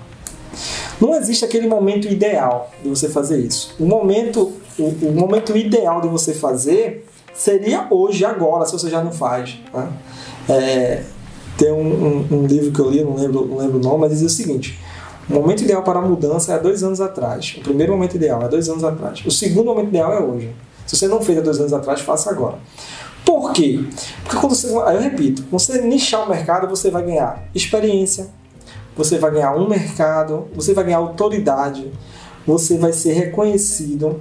Não 1.01 1.15
existe 1.15 1.43
aquele 1.43 1.67
momento 1.67 2.07
ideal 2.07 2.71
de 2.83 2.89
você 2.89 3.09
fazer 3.09 3.39
isso. 3.39 3.73
O 3.79 3.85
momento, 3.85 4.53
o, 4.77 4.83
o 4.83 5.11
momento 5.11 5.57
ideal 5.57 6.01
de 6.01 6.07
você 6.07 6.35
fazer 6.35 7.08
seria 7.39 7.87
hoje, 7.89 8.25
agora, 8.25 8.65
se 8.65 8.73
você 8.73 8.89
já 8.89 9.01
não 9.01 9.11
faz. 9.11 9.57
Né? 9.73 9.91
É, 10.49 11.03
tem 11.57 11.71
um, 11.71 11.81
um, 11.81 12.27
um, 12.31 12.45
livro 12.45 12.71
que 12.71 12.79
eu 12.79 12.89
li, 12.89 13.03
não 13.03 13.15
lembro, 13.15 13.45
não 13.47 13.57
lembro 13.57 13.77
o 13.77 13.81
nome, 13.81 14.01
mas 14.01 14.11
dizia 14.11 14.27
o 14.27 14.29
seguinte: 14.29 14.79
o 15.29 15.33
momento 15.33 15.63
ideal 15.63 15.81
para 15.81 15.99
a 15.99 16.01
mudança 16.01 16.53
é 16.53 16.59
dois 16.59 16.83
anos 16.83 16.99
atrás. 16.99 17.55
O 17.57 17.61
primeiro 17.61 17.93
momento 17.93 18.15
ideal 18.15 18.43
é 18.43 18.49
dois 18.49 18.67
anos 18.67 18.83
atrás. 18.83 19.25
O 19.25 19.31
segundo 19.31 19.67
momento 19.67 19.87
ideal 19.87 20.11
é 20.13 20.19
hoje. 20.19 20.53
Se 20.85 20.97
você 20.97 21.07
não 21.07 21.21
fez 21.21 21.37
há 21.37 21.41
dois 21.41 21.59
anos 21.59 21.71
atrás, 21.71 22.01
faça 22.01 22.29
agora. 22.29 22.57
Por 23.25 23.53
quê? 23.53 23.85
Porque 24.23 24.37
quando 24.37 24.55
você. 24.55 24.67
Eu 24.67 24.99
repito, 24.99 25.43
quando 25.49 25.61
você 25.61 25.81
nichar 25.81 26.25
o 26.25 26.29
mercado, 26.29 26.67
você 26.67 26.91
vai 26.91 27.03
ganhar 27.03 27.47
experiência, 27.55 28.27
você 28.97 29.17
vai 29.17 29.31
ganhar 29.31 29.55
um 29.55 29.67
mercado, 29.67 30.47
você 30.53 30.73
vai 30.73 30.83
ganhar 30.83 30.97
autoridade, 30.97 31.89
você 32.45 32.77
vai 32.77 32.91
ser 32.91 33.13
reconhecido. 33.13 34.19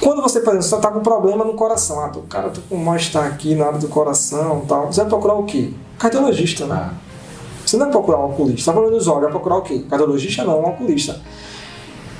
Quando 0.00 0.22
você, 0.22 0.40
por 0.40 0.56
exemplo, 0.56 0.76
está 0.76 0.90
com 0.90 1.00
problema 1.00 1.44
no 1.44 1.54
coração, 1.54 2.00
ah, 2.00 2.12
o 2.14 2.22
cara 2.22 2.50
tá 2.50 2.60
com 2.68 2.76
mal-estar 2.76 3.26
aqui 3.26 3.54
na 3.54 3.66
área 3.66 3.78
do 3.78 3.88
coração 3.88 4.64
tal, 4.68 4.92
você 4.92 5.00
vai 5.00 5.08
procurar 5.08 5.34
o 5.34 5.44
quê? 5.44 5.70
Cardiologista, 5.98 6.66
né? 6.66 6.90
Você 7.64 7.76
não 7.76 7.86
vai 7.86 7.92
procurar 7.92 8.18
um 8.18 8.30
oculista. 8.30 8.60
Você 8.60 8.66
tá 8.66 8.72
falando 8.72 8.92
dos 8.92 9.08
olhos, 9.08 9.22
vai 9.22 9.30
procurar 9.30 9.56
o 9.56 9.62
quê? 9.62 9.84
Cardiologista 9.88 10.44
não, 10.44 10.60
um 10.60 10.68
oculista. 10.68 11.20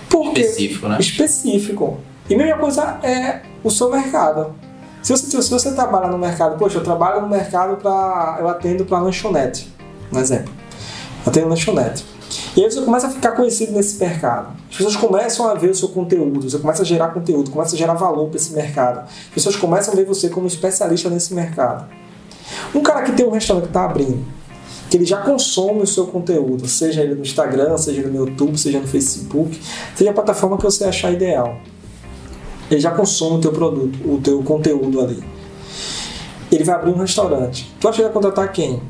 Porque 0.08 0.40
específico, 0.40 0.88
né? 0.88 0.96
Específico. 1.00 1.98
E 2.28 2.34
a 2.34 2.38
mesma 2.38 2.56
coisa 2.58 2.98
é 3.02 3.42
o 3.62 3.70
seu 3.70 3.90
mercado. 3.90 4.54
Se 5.02 5.12
você, 5.12 5.42
se 5.42 5.50
você 5.50 5.72
trabalha 5.72 6.08
no 6.08 6.16
mercado, 6.16 6.56
poxa, 6.56 6.78
eu 6.78 6.82
trabalho 6.82 7.20
no 7.20 7.28
mercado 7.28 7.76
para. 7.76 8.38
Eu 8.40 8.48
atendo 8.48 8.86
para 8.86 9.00
lanchonete, 9.00 9.70
um 10.10 10.18
exemplo. 10.18 10.52
Eu 11.26 11.30
atendo 11.30 11.48
lanchonete. 11.48 12.06
E 12.56 12.64
aí 12.64 12.70
você 12.70 12.80
começa 12.80 13.08
a 13.08 13.10
ficar 13.10 13.32
conhecido 13.32 13.72
nesse 13.72 13.98
mercado. 13.98 14.48
As 14.74 14.78
pessoas 14.78 14.96
começam 14.96 15.48
a 15.48 15.54
ver 15.54 15.70
o 15.70 15.74
seu 15.74 15.88
conteúdo, 15.88 16.50
você 16.50 16.58
começa 16.58 16.82
a 16.82 16.84
gerar 16.84 17.10
conteúdo, 17.10 17.48
começa 17.48 17.76
a 17.76 17.78
gerar 17.78 17.94
valor 17.94 18.26
para 18.26 18.38
esse 18.38 18.52
mercado. 18.52 19.08
As 19.08 19.32
pessoas 19.32 19.54
começam 19.54 19.94
a 19.94 19.96
ver 19.96 20.04
você 20.04 20.28
como 20.28 20.48
especialista 20.48 21.08
nesse 21.08 21.32
mercado. 21.32 21.88
Um 22.74 22.82
cara 22.82 23.04
que 23.04 23.12
tem 23.12 23.24
um 23.24 23.30
restaurante 23.30 23.66
que 23.66 23.70
está 23.70 23.84
abrindo, 23.84 24.24
que 24.90 24.96
ele 24.96 25.04
já 25.04 25.18
consome 25.18 25.82
o 25.82 25.86
seu 25.86 26.08
conteúdo, 26.08 26.66
seja 26.66 27.02
ele 27.02 27.14
no 27.14 27.22
Instagram, 27.22 27.78
seja 27.78 28.02
no 28.02 28.26
YouTube, 28.26 28.58
seja 28.58 28.80
no 28.80 28.88
Facebook, 28.88 29.60
seja 29.94 30.10
a 30.10 30.12
plataforma 30.12 30.56
que 30.56 30.64
você 30.64 30.82
achar 30.82 31.12
ideal. 31.12 31.56
Ele 32.68 32.80
já 32.80 32.90
consome 32.90 33.36
o 33.36 33.40
teu 33.40 33.52
produto, 33.52 33.96
o 34.04 34.18
teu 34.20 34.42
conteúdo 34.42 35.00
ali. 35.00 35.22
Ele 36.50 36.64
vai 36.64 36.74
abrir 36.74 36.90
um 36.90 36.98
restaurante. 36.98 37.72
Tu 37.78 37.88
acha 37.88 37.98
que 37.98 38.02
vai 38.02 38.12
contratar 38.12 38.50
quem? 38.50 38.82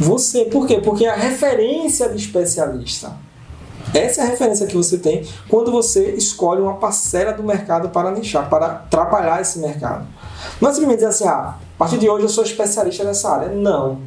Você. 0.00 0.46
Por 0.46 0.66
quê? 0.66 0.80
Porque 0.82 1.04
é 1.04 1.10
a 1.10 1.14
referência 1.14 2.08
de 2.08 2.16
especialista. 2.16 3.22
Essa 3.94 4.22
é 4.22 4.24
a 4.24 4.26
referência 4.26 4.66
que 4.66 4.76
você 4.76 4.98
tem 4.98 5.24
quando 5.48 5.70
você 5.70 6.10
escolhe 6.10 6.60
uma 6.60 6.74
parcela 6.74 7.32
do 7.32 7.44
mercado 7.44 7.90
para 7.90 8.10
nichar, 8.10 8.50
para 8.50 8.68
trabalhar 8.90 9.40
esse 9.40 9.60
mercado. 9.60 10.06
Não 10.60 10.68
é 10.68 10.72
simplesmente 10.72 10.96
dizer 10.96 11.10
assim, 11.10 11.28
ah, 11.28 11.54
a 11.54 11.78
partir 11.78 11.98
de 11.98 12.08
hoje 12.08 12.24
eu 12.24 12.28
sou 12.28 12.42
especialista 12.42 13.04
nessa 13.04 13.30
área. 13.30 13.48
Não. 13.48 14.00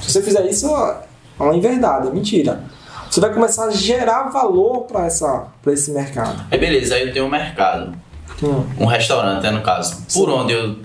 Se 0.00 0.12
você 0.12 0.22
fizer 0.22 0.46
isso, 0.46 0.66
é 0.66 1.42
uma 1.42 1.54
inverdade, 1.54 2.08
é 2.08 2.10
mentira. 2.10 2.64
Você 3.10 3.20
vai 3.20 3.32
começar 3.32 3.66
a 3.66 3.70
gerar 3.70 4.30
valor 4.30 4.86
para 4.86 5.06
esse 5.06 5.90
mercado. 5.90 6.46
É 6.50 6.56
beleza, 6.56 6.94
aí 6.94 7.06
eu 7.06 7.12
tenho 7.12 7.26
um 7.26 7.30
mercado. 7.30 7.94
Hum. 8.42 8.64
Um 8.80 8.86
restaurante, 8.86 9.42
né, 9.42 9.50
no 9.50 9.62
caso. 9.62 10.02
Por 10.12 10.30
onde 10.30 10.54
eu 10.54 10.76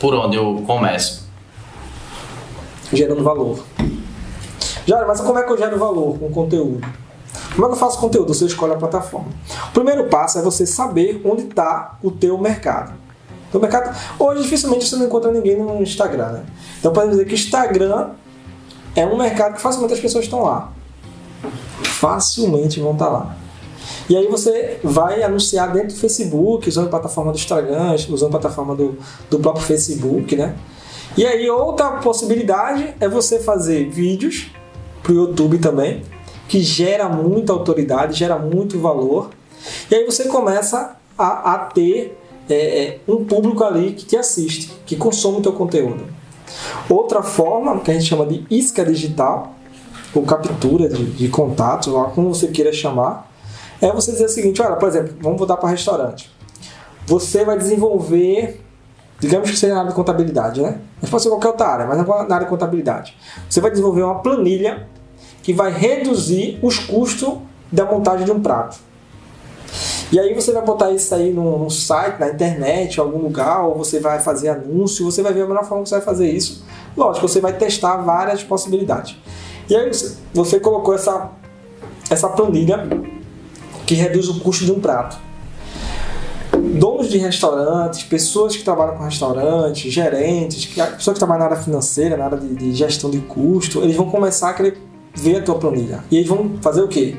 por 0.00 0.14
onde 0.14 0.38
eu 0.38 0.64
começo? 0.66 1.28
Gerando 2.90 3.22
valor. 3.22 3.62
Já, 4.86 5.04
mas 5.06 5.20
como 5.20 5.38
é 5.38 5.42
que 5.42 5.52
eu 5.52 5.58
gero 5.58 5.78
valor 5.78 6.18
com 6.18 6.30
conteúdo? 6.32 6.80
Como 7.54 7.66
é 7.66 7.68
que 7.68 7.74
eu 7.74 7.78
faço 7.78 7.98
conteúdo? 7.98 8.32
Você 8.32 8.46
escolhe 8.46 8.72
a 8.72 8.76
plataforma. 8.76 9.28
O 9.68 9.72
primeiro 9.72 10.04
passo 10.04 10.38
é 10.38 10.42
você 10.42 10.64
saber 10.64 11.20
onde 11.24 11.42
está 11.42 11.98
o 12.02 12.10
teu 12.10 12.38
mercado. 12.38 12.92
O 13.52 13.58
mercado 13.58 13.96
hoje 14.18 14.42
dificilmente 14.42 14.86
você 14.86 14.96
não 14.96 15.06
encontra 15.06 15.32
ninguém 15.32 15.58
no 15.58 15.82
Instagram, 15.82 16.28
né? 16.28 16.44
Então 16.78 16.92
podemos 16.92 17.16
dizer 17.16 17.28
que 17.28 17.34
Instagram 17.34 18.10
é 18.94 19.04
um 19.04 19.16
mercado 19.16 19.54
que 19.54 19.60
facilmente 19.60 19.94
as 19.94 20.00
pessoas 20.00 20.24
estão 20.24 20.42
lá. 20.42 20.72
Facilmente 21.82 22.80
vão 22.80 22.92
estar 22.92 23.08
lá. 23.08 23.36
E 24.08 24.16
aí 24.16 24.26
você 24.28 24.78
vai 24.82 25.22
anunciar 25.22 25.72
dentro 25.72 25.88
do 25.88 26.00
Facebook, 26.00 26.68
usando 26.68 26.86
a 26.86 26.90
plataforma 26.90 27.32
do 27.32 27.38
Instagram, 27.38 27.94
usando 28.08 28.28
a 28.28 28.38
plataforma 28.38 28.74
do, 28.74 28.98
do 29.28 29.38
próprio 29.38 29.64
Facebook, 29.64 30.36
né? 30.36 30.56
E 31.16 31.26
aí 31.26 31.48
outra 31.50 31.92
possibilidade 31.98 32.94
é 33.00 33.08
você 33.08 33.40
fazer 33.40 33.88
vídeos 33.88 34.50
para 35.02 35.12
o 35.12 35.14
YouTube 35.14 35.58
também, 35.58 36.02
que 36.50 36.60
gera 36.60 37.08
muita 37.08 37.52
autoridade, 37.52 38.18
gera 38.18 38.36
muito 38.36 38.76
valor. 38.76 39.30
E 39.88 39.94
aí 39.94 40.04
você 40.04 40.24
começa 40.24 40.96
a, 41.16 41.54
a 41.54 41.58
ter 41.58 42.18
é, 42.48 42.54
é, 42.54 42.98
um 43.06 43.24
público 43.24 43.62
ali 43.62 43.92
que 43.92 44.04
te 44.04 44.16
assiste, 44.16 44.72
que 44.84 44.96
consome 44.96 45.38
o 45.38 45.42
teu 45.42 45.52
conteúdo. 45.52 46.02
Outra 46.88 47.22
forma, 47.22 47.78
que 47.78 47.92
a 47.92 47.94
gente 47.94 48.06
chama 48.06 48.26
de 48.26 48.44
isca 48.50 48.84
digital, 48.84 49.54
ou 50.12 50.24
captura 50.24 50.88
de, 50.88 51.04
de 51.12 51.28
contatos, 51.28 51.92
como 52.16 52.34
você 52.34 52.48
queira 52.48 52.72
chamar, 52.72 53.30
é 53.80 53.92
você 53.92 54.10
dizer 54.10 54.24
o 54.24 54.28
seguinte, 54.28 54.60
olha, 54.60 54.74
por 54.74 54.88
exemplo, 54.88 55.14
vamos 55.20 55.38
voltar 55.38 55.56
para 55.56 55.68
restaurante. 55.68 56.32
Você 57.06 57.44
vai 57.44 57.56
desenvolver, 57.56 58.60
digamos 59.20 59.48
que 59.48 59.56
seja 59.56 59.74
na 59.74 59.80
área 59.82 59.90
de 59.90 59.96
contabilidade, 59.96 60.60
né? 60.60 60.80
Mas 61.00 61.08
pode 61.08 61.22
ser 61.22 61.28
qualquer 61.28 61.48
outra 61.48 61.68
área, 61.68 61.86
mas 61.86 61.96
na 61.96 62.34
área 62.34 62.40
de 62.40 62.50
contabilidade. 62.50 63.16
Você 63.48 63.60
vai 63.60 63.70
desenvolver 63.70 64.02
uma 64.02 64.18
planilha 64.18 64.88
que 65.50 65.52
vai 65.52 65.72
reduzir 65.72 66.60
os 66.62 66.78
custos 66.78 67.38
da 67.72 67.84
montagem 67.84 68.24
de 68.24 68.30
um 68.30 68.40
prato. 68.40 68.78
E 70.12 70.20
aí 70.20 70.32
você 70.32 70.52
vai 70.52 70.64
botar 70.64 70.92
isso 70.92 71.12
aí 71.12 71.32
no, 71.32 71.68
site, 71.68 72.20
na 72.20 72.28
internet, 72.28 72.96
em 72.96 73.00
algum 73.00 73.18
lugar, 73.18 73.64
ou 73.64 73.76
você 73.76 73.98
vai 73.98 74.20
fazer 74.20 74.48
anúncio, 74.48 75.04
você 75.04 75.22
vai 75.22 75.32
ver 75.32 75.42
a 75.42 75.46
melhor 75.46 75.64
forma 75.64 75.82
que 75.82 75.88
você 75.88 75.96
vai 75.96 76.04
fazer 76.04 76.30
isso. 76.30 76.64
Lógico, 76.96 77.26
você 77.26 77.40
vai 77.40 77.52
testar 77.52 77.96
várias 77.96 78.44
possibilidades. 78.44 79.16
E 79.68 79.74
aí 79.74 79.92
você, 79.92 80.16
você 80.32 80.60
colocou 80.60 80.94
essa, 80.94 81.32
essa 82.08 82.28
planilha 82.28 82.88
que 83.84 83.94
reduz 83.94 84.28
o 84.28 84.38
custo 84.38 84.64
de 84.64 84.70
um 84.70 84.78
prato. 84.78 85.18
Donos 86.78 87.08
de 87.08 87.18
restaurantes, 87.18 88.04
pessoas 88.04 88.56
que 88.56 88.62
trabalham 88.62 88.96
com 88.96 89.02
restaurantes, 89.02 89.92
gerentes, 89.92 90.66
pessoas 90.66 91.14
que 91.14 91.18
trabalham 91.18 91.40
na 91.40 91.46
área 91.46 91.56
financeira, 91.56 92.16
na 92.16 92.26
área 92.26 92.38
de, 92.38 92.54
de 92.54 92.72
gestão 92.72 93.10
de 93.10 93.18
custo, 93.18 93.80
eles 93.80 93.96
vão 93.96 94.08
começar 94.08 94.50
a 94.50 94.54
querer 94.54 94.89
ver 95.14 95.36
a 95.36 95.42
tua 95.42 95.56
planilha. 95.56 96.04
E 96.10 96.16
eles 96.16 96.28
vão 96.28 96.58
fazer 96.60 96.82
o 96.82 96.88
quê? 96.88 97.16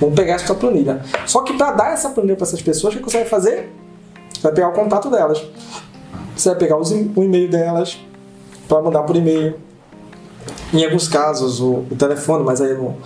Vão 0.00 0.12
pegar 0.12 0.34
essa 0.34 0.46
tua 0.46 0.56
planilha. 0.56 1.02
Só 1.26 1.42
que 1.42 1.52
para 1.54 1.72
dar 1.72 1.92
essa 1.92 2.10
planilha 2.10 2.36
para 2.36 2.46
essas 2.46 2.62
pessoas, 2.62 2.94
o 2.94 2.98
que 2.98 3.04
você 3.04 3.18
vai 3.18 3.26
fazer? 3.26 3.72
Você 4.32 4.40
vai 4.42 4.52
pegar 4.52 4.68
o 4.68 4.72
contato 4.72 5.10
delas. 5.10 5.42
Você 6.36 6.50
vai 6.50 6.58
pegar 6.58 6.76
o 6.76 7.22
e-mail 7.24 7.48
delas 7.48 7.98
para 8.68 8.82
mandar 8.82 9.02
por 9.02 9.16
e-mail. 9.16 9.54
Em 10.72 10.84
alguns 10.84 11.08
casos, 11.08 11.60
o, 11.60 11.84
o 11.90 11.96
telefone, 11.96 12.44
mas 12.44 12.60
aí 12.60 12.74
não 12.74 12.96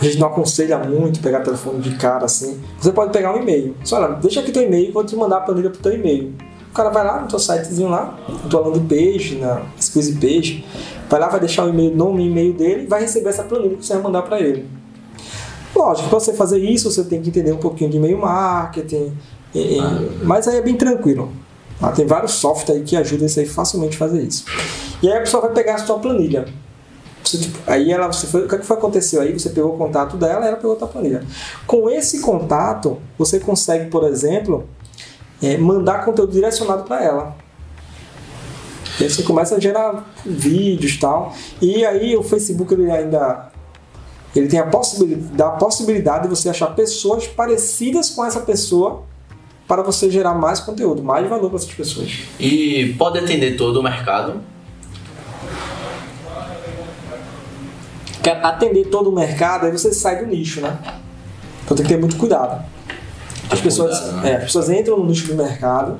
a 0.00 0.04
gente 0.04 0.18
não 0.18 0.28
aconselha 0.28 0.78
muito 0.78 1.20
pegar 1.20 1.40
telefone 1.40 1.80
de 1.80 1.94
cara 1.96 2.24
assim. 2.24 2.58
Você 2.80 2.90
pode 2.90 3.12
pegar 3.12 3.34
um 3.36 3.42
e-mail. 3.42 3.76
Só 3.84 4.00
olha, 4.00 4.14
deixa 4.14 4.40
aqui 4.40 4.50
teu 4.50 4.62
e-mail, 4.62 4.90
vou 4.92 5.04
te 5.04 5.14
mandar 5.14 5.38
a 5.38 5.40
planilha 5.40 5.68
pro 5.68 5.78
teu 5.78 5.92
e-mail. 5.92 6.32
O 6.70 6.72
cara 6.72 6.88
vai 6.88 7.04
lá 7.04 7.20
no 7.20 7.28
teu 7.28 7.38
sitezinho 7.38 7.90
lá, 7.90 8.18
no 8.26 8.48
tua 8.48 8.60
landing 8.60 8.86
page, 8.86 9.34
na 9.34 9.60
squeeze 9.78 10.14
page, 10.14 10.64
vai 11.10 11.20
lá, 11.20 11.28
vai 11.28 11.40
deixar 11.40 11.66
o 11.66 11.68
e-mail, 11.68 11.94
nome 11.94 12.22
e 12.22 12.26
e-mail 12.28 12.52
dele 12.54 12.84
e 12.84 12.86
vai 12.86 13.00
receber 13.00 13.28
essa 13.30 13.42
planilha 13.42 13.76
que 13.76 13.84
você 13.84 13.94
vai 13.94 14.02
mandar 14.02 14.22
para 14.22 14.40
ele. 14.40 14.66
Lógico, 15.74 16.08
para 16.08 16.20
você 16.20 16.32
fazer 16.32 16.58
isso, 16.58 16.90
você 16.90 17.04
tem 17.04 17.20
que 17.20 17.28
entender 17.28 17.52
um 17.52 17.58
pouquinho 17.58 17.90
de 17.90 17.96
e-mail 17.96 18.18
marketing, 18.18 19.12
e, 19.54 19.78
mas 20.22 20.46
aí 20.46 20.58
é 20.58 20.62
bem 20.62 20.76
tranquilo. 20.76 21.32
Ah, 21.82 21.90
tem 21.90 22.06
vários 22.06 22.32
softwares 22.32 22.82
aí 22.82 22.86
que 22.86 22.96
ajudam 22.96 23.26
aí 23.36 23.46
facilmente 23.46 23.96
a 23.96 23.98
fazer 23.98 24.22
isso. 24.22 24.44
E 25.02 25.08
aí 25.08 25.16
a 25.16 25.20
pessoa 25.20 25.42
vai 25.42 25.52
pegar 25.52 25.76
a 25.76 25.78
sua 25.78 25.98
planilha. 25.98 26.46
Você, 27.24 27.38
tipo, 27.38 27.58
aí 27.66 27.90
ela, 27.90 28.06
você 28.06 28.26
foi, 28.26 28.44
o 28.44 28.48
que, 28.48 28.54
é 28.54 28.58
que 28.58 28.66
foi 28.66 28.76
aconteceu 28.76 29.20
aí? 29.20 29.32
Você 29.32 29.50
pegou 29.50 29.74
o 29.74 29.78
contato 29.78 30.16
dela, 30.16 30.46
ela 30.46 30.56
pegou 30.56 30.74
a 30.74 30.76
tua 30.76 30.88
planilha. 30.88 31.24
Com 31.66 31.88
esse 31.88 32.20
contato, 32.20 32.98
você 33.16 33.40
consegue, 33.40 33.88
por 33.88 34.04
exemplo, 34.04 34.68
é, 35.42 35.56
mandar 35.56 36.04
conteúdo 36.04 36.32
direcionado 36.32 36.84
para 36.84 37.02
ela. 37.02 37.36
E 39.00 39.04
aí 39.04 39.10
você 39.10 39.22
começa 39.22 39.56
a 39.56 39.60
gerar 39.60 40.12
vídeos 40.24 40.92
e 40.92 40.98
tal. 40.98 41.34
E 41.60 41.84
aí 41.84 42.16
o 42.16 42.22
Facebook 42.22 42.72
ele 42.74 42.90
ainda 42.90 43.50
ele 44.36 44.46
tem 44.46 44.60
a 44.60 44.66
possibilidade, 44.66 45.42
a 45.42 45.50
possibilidade 45.56 46.22
de 46.24 46.28
você 46.28 46.48
achar 46.48 46.68
pessoas 46.68 47.26
parecidas 47.26 48.10
com 48.10 48.24
essa 48.24 48.40
pessoa 48.40 49.04
para 49.66 49.82
você 49.82 50.10
gerar 50.10 50.34
mais 50.34 50.60
conteúdo, 50.60 51.02
mais 51.02 51.28
valor 51.28 51.48
para 51.48 51.58
essas 51.58 51.72
pessoas. 51.72 52.20
E 52.38 52.94
pode 52.98 53.18
atender 53.18 53.56
todo 53.56 53.80
o 53.80 53.82
mercado? 53.82 54.40
quer 58.22 58.44
atender 58.44 58.86
todo 58.86 59.10
o 59.10 59.12
mercado, 59.14 59.66
aí 59.66 59.72
você 59.72 59.92
sai 59.92 60.24
do 60.24 60.26
nicho, 60.26 60.60
né? 60.60 60.78
Então 61.64 61.76
tem 61.76 61.86
que 61.86 61.92
ter 61.92 61.98
muito 61.98 62.16
cuidado. 62.16 62.64
As 63.50 63.60
pessoas, 63.60 63.98
cuidado, 63.98 64.22
né? 64.22 64.30
é, 64.30 64.36
as 64.36 64.44
pessoas 64.44 64.70
entram 64.70 64.98
no 64.98 65.06
nicho 65.06 65.26
do 65.26 65.34
mercado 65.34 65.98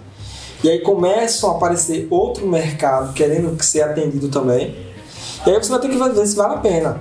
e 0.63 0.69
aí 0.69 0.81
começam 0.81 1.51
a 1.51 1.57
aparecer 1.57 2.07
outro 2.11 2.47
mercado 2.47 3.13
querendo 3.15 3.61
ser 3.63 3.83
atendido 3.83 4.29
também. 4.29 4.77
E 5.47 5.51
aí 5.51 5.57
você 5.57 5.71
vai 5.71 5.81
ter 5.81 5.89
que 5.89 5.97
ver 5.97 6.27
se 6.27 6.37
vale 6.37 6.55
a 6.55 6.59
pena. 6.59 7.01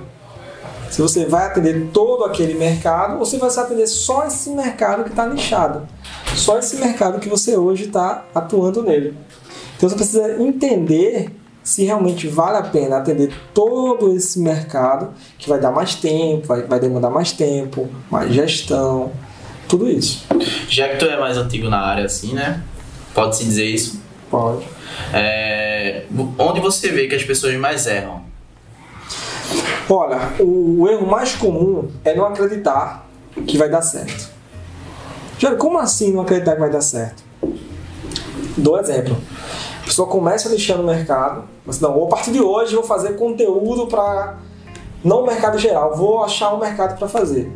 Se 0.90 1.00
você 1.00 1.26
vai 1.26 1.46
atender 1.46 1.88
todo 1.92 2.24
aquele 2.24 2.54
mercado 2.54 3.18
ou 3.18 3.24
se 3.24 3.36
você 3.36 3.56
vai 3.56 3.64
atender 3.66 3.86
só 3.86 4.26
esse 4.26 4.50
mercado 4.50 5.04
que 5.04 5.10
está 5.10 5.26
nichado. 5.26 5.86
Só 6.34 6.58
esse 6.58 6.76
mercado 6.76 7.20
que 7.20 7.28
você 7.28 7.56
hoje 7.56 7.84
está 7.84 8.24
atuando 8.34 8.82
nele. 8.82 9.16
Então 9.76 9.88
você 9.88 9.94
precisa 9.94 10.42
entender 10.42 11.30
se 11.62 11.84
realmente 11.84 12.26
vale 12.26 12.56
a 12.56 12.62
pena 12.62 12.96
atender 12.96 13.32
todo 13.52 14.14
esse 14.14 14.40
mercado, 14.40 15.10
que 15.38 15.48
vai 15.48 15.60
dar 15.60 15.70
mais 15.70 15.94
tempo, 15.94 16.46
vai, 16.46 16.62
vai 16.62 16.80
demandar 16.80 17.10
mais 17.10 17.32
tempo, 17.32 17.88
mais 18.10 18.32
gestão, 18.32 19.12
tudo 19.68 19.88
isso. 19.88 20.26
Já 20.68 20.88
que 20.88 20.96
tu 20.96 21.04
é 21.04 21.18
mais 21.18 21.36
antigo 21.36 21.68
na 21.68 21.80
área, 21.80 22.04
assim, 22.04 22.32
né? 22.32 22.62
Pode-se 23.14 23.44
dizer 23.44 23.64
isso? 23.64 24.00
Pode. 24.30 24.66
É, 25.12 26.04
onde 26.38 26.60
você 26.60 26.88
vê 26.88 27.06
que 27.06 27.14
as 27.14 27.24
pessoas 27.24 27.54
mais 27.56 27.86
erram? 27.86 28.22
Olha, 29.88 30.32
o, 30.38 30.82
o 30.82 30.88
erro 30.88 31.06
mais 31.06 31.34
comum 31.34 31.90
é 32.04 32.14
não 32.14 32.26
acreditar 32.26 33.06
que 33.46 33.58
vai 33.58 33.68
dar 33.68 33.82
certo. 33.82 34.30
Já 35.38 35.56
como 35.56 35.78
assim 35.78 36.12
não 36.12 36.22
acreditar 36.22 36.54
que 36.54 36.60
vai 36.60 36.70
dar 36.70 36.80
certo? 36.80 37.24
Dou 38.56 38.78
exemplo 38.78 39.16
pessoa 39.90 40.06
começa 40.06 40.48
a 40.48 40.52
mexer 40.52 40.76
no 40.76 40.84
mercado, 40.84 41.44
mas 41.66 41.80
não, 41.80 42.04
a 42.04 42.08
partir 42.08 42.30
de 42.30 42.40
hoje 42.40 42.74
vou 42.74 42.84
fazer 42.84 43.16
conteúdo 43.16 43.88
para 43.88 44.38
não 45.02 45.22
o 45.22 45.26
mercado 45.26 45.58
geral, 45.58 45.96
vou 45.96 46.22
achar 46.22 46.54
um 46.54 46.60
mercado 46.60 46.96
para 46.96 47.08
fazer. 47.08 47.50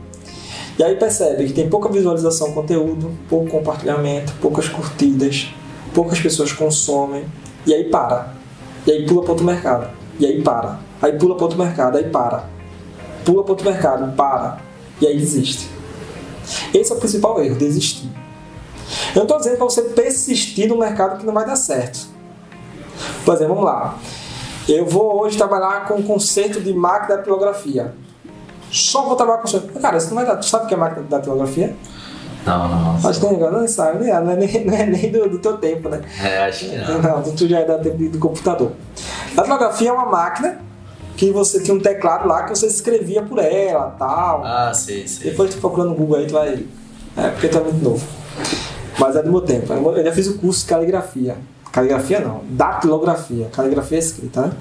E 0.79 0.83
aí 0.83 0.97
percebe 0.97 1.47
que 1.47 1.53
tem 1.53 1.69
pouca 1.69 1.89
visualização 1.89 2.49
do 2.49 2.55
conteúdo, 2.55 3.13
pouco 3.29 3.49
compartilhamento, 3.49 4.33
poucas 4.41 4.69
curtidas, 4.69 5.55
poucas 5.95 6.19
pessoas 6.21 6.53
consomem, 6.53 7.25
e 7.67 7.73
aí 7.73 7.85
para. 7.85 8.35
E 8.87 8.91
aí 8.91 9.07
pula 9.07 9.23
para 9.23 9.31
outro 9.31 9.47
mercado. 9.47 9.91
E 10.19 10.27
aí 10.27 10.43
para. 10.43 10.81
Aí 11.01 11.13
pula 11.13 11.37
para 11.37 11.45
outro 11.45 11.59
mercado, 11.59 11.97
aí 11.97 12.11
para. 12.11 12.49
Pula 13.25 13.43
para 13.43 13.53
outro 13.53 13.71
mercado, 13.71 14.17
para. 14.17 14.59
E 15.01 15.07
aí 15.07 15.19
desiste. 15.19 15.69
Esse 16.75 16.93
é 16.93 16.95
o 16.95 16.99
principal 16.99 17.41
erro, 17.43 17.57
desistir. 17.57 18.11
Eu 19.11 19.17
não 19.17 19.23
estou 19.23 19.39
dizendo 19.39 19.57
para 19.57 19.65
você 19.65 19.83
persistir 19.83 20.69
no 20.69 20.77
mercado 20.77 21.19
que 21.19 21.25
não 21.25 21.33
vai 21.33 21.47
dar 21.47 21.57
certo. 21.57 22.09
Por 23.25 23.35
exemplo, 23.35 23.55
vamos 23.55 23.71
lá. 23.71 23.99
Eu 24.69 24.85
vou 24.87 25.23
hoje 25.23 25.37
trabalhar 25.37 25.87
com 25.87 25.95
o 25.95 26.03
conceito 26.03 26.61
de 26.61 26.73
máquina 26.73 27.15
de 27.15 27.19
datilografia. 27.19 27.95
Só 28.75 29.03
vou 29.03 29.15
trabalhar 29.15 29.39
com 29.39 29.45
conceito. 29.45 29.81
Cara, 29.81 29.97
isso 29.97 30.09
não 30.09 30.17
vai 30.17 30.27
dar. 30.27 30.37
Tu 30.37 30.47
sabe 30.47 30.65
o 30.65 30.69
que 30.69 30.75
é 30.75 30.77
máquina 30.77 31.03
de 31.03 31.09
datilografia? 31.09 31.77
Não, 32.45 32.69
não. 32.69 33.09
Acho 33.09 33.21
que 33.21 33.27
não, 33.27 33.53
não 33.53 33.69
sabe, 33.69 34.05
não 34.05 34.31
é 34.33 34.37
nem, 34.37 34.65
não 34.67 34.75
é 34.75 34.85
nem 34.85 35.13
do, 35.13 35.29
do 35.29 35.39
teu 35.39 35.57
tempo, 35.59 35.89
né? 35.89 36.03
É, 36.23 36.45
acho 36.45 36.67
que 36.67 36.77
não. 36.77 37.01
Não, 37.01 37.23
tu 37.23 37.49
já 37.49 37.61
é 37.61 37.65
da 37.65 37.79
tempo 37.79 37.97
do 38.09 38.19
computador. 38.19 38.73
A 39.33 39.37
datilografia 39.37 39.91
é 39.91 39.93
uma 39.93 40.07
máquina 40.07 40.59
que 41.17 41.31
você 41.31 41.63
tinha 41.63 41.75
um 41.75 41.81
teclado 41.81 42.27
lá 42.27 42.43
que 42.43 42.51
você 42.51 42.67
escrevia 42.67 43.23
por 43.23 43.39
ela 43.39 43.95
tal. 43.97 44.45
Ah, 44.45 44.73
sei, 44.75 45.07
sei. 45.07 45.31
Depois 45.31 45.55
tu 45.55 45.61
procura 45.61 45.87
no 45.87 45.95
Google 45.95 46.19
aí, 46.19 46.27
tu 46.27 46.33
vai. 46.35 46.67
É, 47.17 47.29
porque 47.31 47.49
tu 47.49 47.59
é 47.59 47.61
muito 47.61 47.83
novo. 47.83 48.05
Mas 48.99 49.15
é 49.15 49.23
do 49.23 49.31
meu 49.31 49.41
tempo. 49.41 49.73
Eu 49.73 50.05
já 50.05 50.13
fiz 50.13 50.27
o 50.27 50.39
curso 50.39 50.61
de 50.61 50.67
caligrafia. 50.67 51.37
Caligrafia 51.75 52.21
não, 52.21 52.43
datilografia. 52.51 53.49
Caligrafia 53.53 53.99
é 53.99 54.01
escrita, 54.01 54.43
né? 54.43 54.53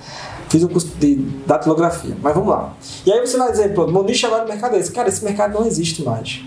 Fiz 0.50 0.64
o 0.64 0.68
curso 0.68 0.88
de 1.00 1.14
datilografia. 1.46 2.18
Mas 2.20 2.34
vamos 2.34 2.50
lá. 2.50 2.74
E 3.06 3.12
aí 3.14 3.20
você 3.20 3.38
vai 3.38 3.52
dizer, 3.52 3.72
pronto, 3.72 3.94
meu 3.94 4.04
nicho 4.04 4.26
agora 4.26 4.42
no 4.42 4.50
mercado 4.50 4.76
é 4.76 4.80
esse. 4.80 4.92
Cara, 4.92 5.10
esse 5.10 5.24
mercado 5.24 5.54
não 5.54 5.68
existe 5.68 6.02
mais. 6.02 6.42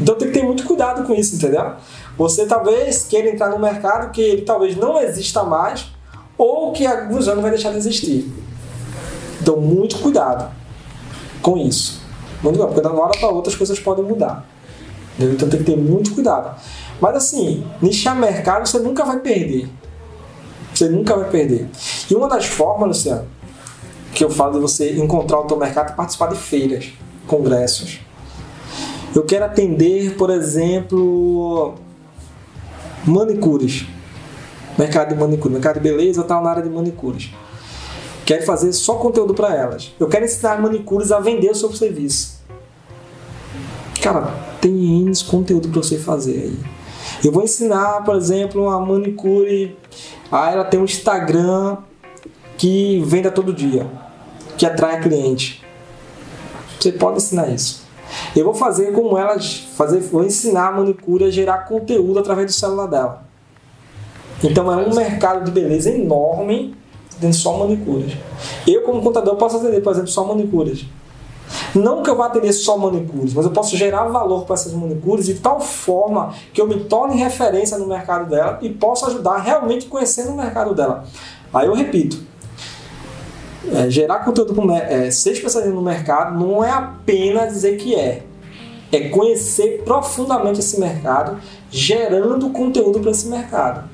Então 0.00 0.14
tem 0.14 0.28
que 0.28 0.34
ter 0.34 0.44
muito 0.44 0.64
cuidado 0.64 1.04
com 1.04 1.12
isso, 1.12 1.34
entendeu? 1.34 1.72
Você 2.16 2.46
talvez 2.46 3.02
queira 3.02 3.28
entrar 3.28 3.50
no 3.50 3.58
mercado 3.58 4.12
que 4.12 4.20
ele 4.20 4.42
talvez 4.42 4.76
não 4.76 5.00
exista 5.00 5.42
mais 5.42 5.88
ou 6.38 6.70
que 6.70 6.86
alguns 6.86 7.26
anos 7.26 7.42
vai 7.42 7.50
deixar 7.50 7.72
de 7.72 7.78
existir. 7.78 8.32
Então, 9.42 9.56
muito 9.56 9.98
cuidado 9.98 10.54
com 11.42 11.58
isso. 11.58 12.00
Muito 12.44 12.58
cuidado, 12.58 12.74
porque 12.74 12.88
de 12.88 12.94
uma 12.94 13.02
hora 13.02 13.18
para 13.18 13.28
outra 13.28 13.50
as 13.50 13.58
coisas 13.58 13.80
podem 13.80 14.04
mudar. 14.04 14.46
Entendeu? 15.14 15.34
Então 15.34 15.48
tem 15.48 15.58
que 15.58 15.64
ter 15.64 15.76
muito 15.76 16.14
cuidado. 16.14 16.54
Mas 17.00 17.16
assim, 17.16 17.66
nichar 17.80 18.16
mercado 18.16 18.66
você 18.66 18.78
nunca 18.78 19.04
vai 19.04 19.20
perder. 19.20 19.68
Você 20.74 20.88
nunca 20.88 21.16
vai 21.16 21.30
perder. 21.30 21.68
E 22.10 22.14
uma 22.14 22.28
das 22.28 22.46
formas, 22.46 22.88
Luciano, 22.88 23.26
que 24.14 24.24
eu 24.24 24.30
falo 24.30 24.54
de 24.54 24.60
você 24.60 24.92
encontrar 24.96 25.40
o 25.40 25.44
teu 25.44 25.56
mercado 25.56 25.90
é 25.90 25.94
participar 25.94 26.28
de 26.28 26.36
feiras, 26.36 26.92
congressos. 27.26 28.00
Eu 29.14 29.24
quero 29.24 29.44
atender, 29.44 30.16
por 30.16 30.30
exemplo, 30.30 31.74
manicures. 33.06 33.86
Mercado 34.78 35.14
de 35.14 35.20
manicure, 35.20 35.54
mercado 35.54 35.74
de 35.74 35.80
beleza, 35.80 36.20
eu 36.20 36.22
estava 36.22 36.42
na 36.42 36.50
área 36.50 36.62
de 36.62 36.68
manicures. 36.68 37.30
Quero 38.26 38.44
fazer 38.44 38.72
só 38.72 38.96
conteúdo 38.96 39.32
para 39.32 39.54
elas. 39.54 39.94
Eu 39.98 40.08
quero 40.08 40.24
ensinar 40.24 40.60
manicures 40.60 41.12
a 41.12 41.20
vender 41.20 41.50
o 41.50 41.54
seu 41.54 41.72
serviço. 41.72 42.36
Cara, 44.02 44.34
tem 44.60 45.00
N 45.00 45.12
conteúdo 45.24 45.68
para 45.68 45.82
você 45.82 45.96
fazer 45.96 46.32
aí. 46.32 46.75
Eu 47.24 47.32
vou 47.32 47.42
ensinar, 47.42 48.02
por 48.04 48.16
exemplo, 48.16 48.64
uma 48.64 48.80
manicure. 48.80 49.76
Ah, 50.30 50.50
ela 50.50 50.64
tem 50.64 50.80
um 50.80 50.84
Instagram 50.84 51.78
que 52.56 53.02
venda 53.04 53.30
todo 53.30 53.52
dia, 53.52 53.86
que 54.56 54.64
atrai 54.64 55.00
cliente. 55.00 55.64
Você 56.78 56.92
pode 56.92 57.18
ensinar 57.18 57.48
isso. 57.48 57.84
Eu 58.34 58.44
vou 58.44 58.54
fazer 58.54 58.92
como 58.92 59.18
elas, 59.18 59.66
fazer, 59.76 60.00
vou 60.00 60.24
ensinar 60.24 60.68
a 60.68 60.72
manicure 60.72 61.24
a 61.24 61.30
gerar 61.30 61.58
conteúdo 61.64 62.18
através 62.18 62.46
do 62.46 62.52
celular 62.52 62.86
dela. 62.86 63.26
Então 64.42 64.72
é 64.72 64.76
um 64.86 64.94
mercado 64.94 65.44
de 65.44 65.50
beleza 65.50 65.90
enorme 65.90 66.76
dentro 67.18 67.38
só 67.38 67.58
manicures. 67.58 68.12
Eu, 68.66 68.82
como 68.82 69.02
contador, 69.02 69.36
posso 69.36 69.56
atender, 69.56 69.82
por 69.82 69.92
exemplo, 69.92 70.08
só 70.08 70.24
manicures. 70.24 70.84
Não 71.74 72.02
que 72.02 72.10
eu 72.10 72.16
vá 72.16 72.26
atender 72.26 72.52
só 72.52 72.76
manicures, 72.76 73.34
mas 73.34 73.44
eu 73.44 73.50
posso 73.50 73.76
gerar 73.76 74.04
valor 74.04 74.44
para 74.44 74.54
essas 74.54 74.72
manicures 74.72 75.26
de 75.26 75.34
tal 75.34 75.60
forma 75.60 76.34
que 76.52 76.60
eu 76.60 76.66
me 76.66 76.80
torne 76.84 77.16
referência 77.16 77.78
no 77.78 77.86
mercado 77.86 78.28
dela 78.28 78.58
e 78.62 78.70
possa 78.70 79.06
ajudar 79.06 79.38
realmente 79.38 79.86
conhecendo 79.86 80.32
o 80.32 80.36
mercado 80.36 80.74
dela. 80.74 81.04
Aí 81.52 81.66
eu 81.66 81.74
repito, 81.74 82.18
é, 83.72 83.90
gerar 83.90 84.20
conteúdo, 84.20 84.70
é, 84.72 85.10
ser 85.10 85.32
especialista 85.32 85.74
no 85.74 85.82
mercado 85.82 86.38
não 86.38 86.62
é 86.62 86.70
apenas 86.70 87.52
dizer 87.52 87.76
que 87.76 87.94
é, 87.94 88.22
é 88.92 89.08
conhecer 89.08 89.82
profundamente 89.84 90.60
esse 90.60 90.78
mercado, 90.78 91.38
gerando 91.70 92.50
conteúdo 92.50 93.00
para 93.00 93.10
esse 93.10 93.26
mercado. 93.26 93.88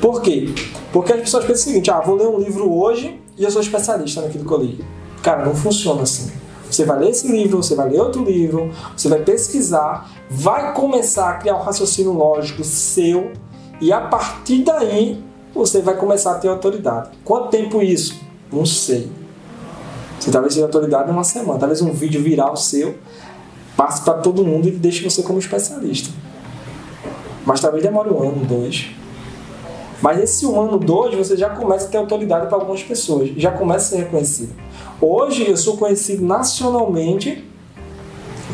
Por 0.00 0.20
quê? 0.20 0.48
Porque 0.92 1.12
as 1.12 1.20
pessoas 1.20 1.44
pensam 1.44 1.62
o 1.62 1.64
seguinte: 1.68 1.90
ah, 1.90 2.00
vou 2.00 2.16
ler 2.16 2.26
um 2.26 2.38
livro 2.38 2.72
hoje 2.72 3.20
e 3.36 3.44
eu 3.44 3.50
sou 3.50 3.60
especialista 3.60 4.20
naquilo 4.20 4.44
que 4.44 4.52
eu 4.52 4.62
li. 4.62 4.84
Cara, 5.22 5.44
não 5.44 5.54
funciona 5.54 6.02
assim. 6.02 6.30
Você 6.74 6.84
vai 6.84 6.98
ler 6.98 7.10
esse 7.10 7.28
livro, 7.28 7.62
você 7.62 7.76
vai 7.76 7.88
ler 7.88 8.00
outro 8.00 8.24
livro, 8.24 8.70
você 8.96 9.08
vai 9.08 9.20
pesquisar, 9.20 10.10
vai 10.28 10.74
começar 10.74 11.30
a 11.30 11.34
criar 11.34 11.54
um 11.54 11.62
raciocínio 11.62 12.12
lógico 12.12 12.64
seu 12.64 13.30
e 13.80 13.92
a 13.92 14.00
partir 14.00 14.64
daí 14.64 15.22
você 15.54 15.80
vai 15.80 15.96
começar 15.96 16.32
a 16.32 16.34
ter 16.34 16.48
autoridade. 16.48 17.10
Quanto 17.24 17.50
tempo 17.50 17.80
isso? 17.80 18.20
Não 18.52 18.66
sei. 18.66 19.08
Você 20.18 20.32
talvez 20.32 20.54
tenha 20.54 20.66
autoridade 20.66 21.08
em 21.08 21.12
uma 21.12 21.22
semana, 21.22 21.60
talvez 21.60 21.80
um 21.80 21.92
vídeo 21.92 22.20
viral 22.20 22.56
seu 22.56 22.96
passe 23.76 24.02
para 24.02 24.14
todo 24.14 24.44
mundo 24.44 24.66
e 24.66 24.72
deixe 24.72 25.08
você 25.08 25.22
como 25.22 25.38
especialista. 25.38 26.10
Mas 27.46 27.60
talvez 27.60 27.84
demore 27.84 28.10
um 28.10 28.20
ano, 28.20 28.44
dois. 28.44 28.90
Mas 30.02 30.20
esse 30.20 30.44
um 30.44 30.60
ano, 30.60 30.76
dois, 30.78 31.14
você 31.14 31.36
já 31.36 31.50
começa 31.50 31.86
a 31.86 31.88
ter 31.88 31.98
autoridade 31.98 32.48
para 32.48 32.56
algumas 32.56 32.82
pessoas, 32.82 33.30
já 33.36 33.52
começa 33.52 33.86
a 33.86 33.88
ser 33.90 34.04
reconhecido. 34.04 34.52
Hoje 35.00 35.48
eu 35.48 35.56
sou 35.56 35.76
conhecido 35.76 36.24
nacionalmente 36.24 37.44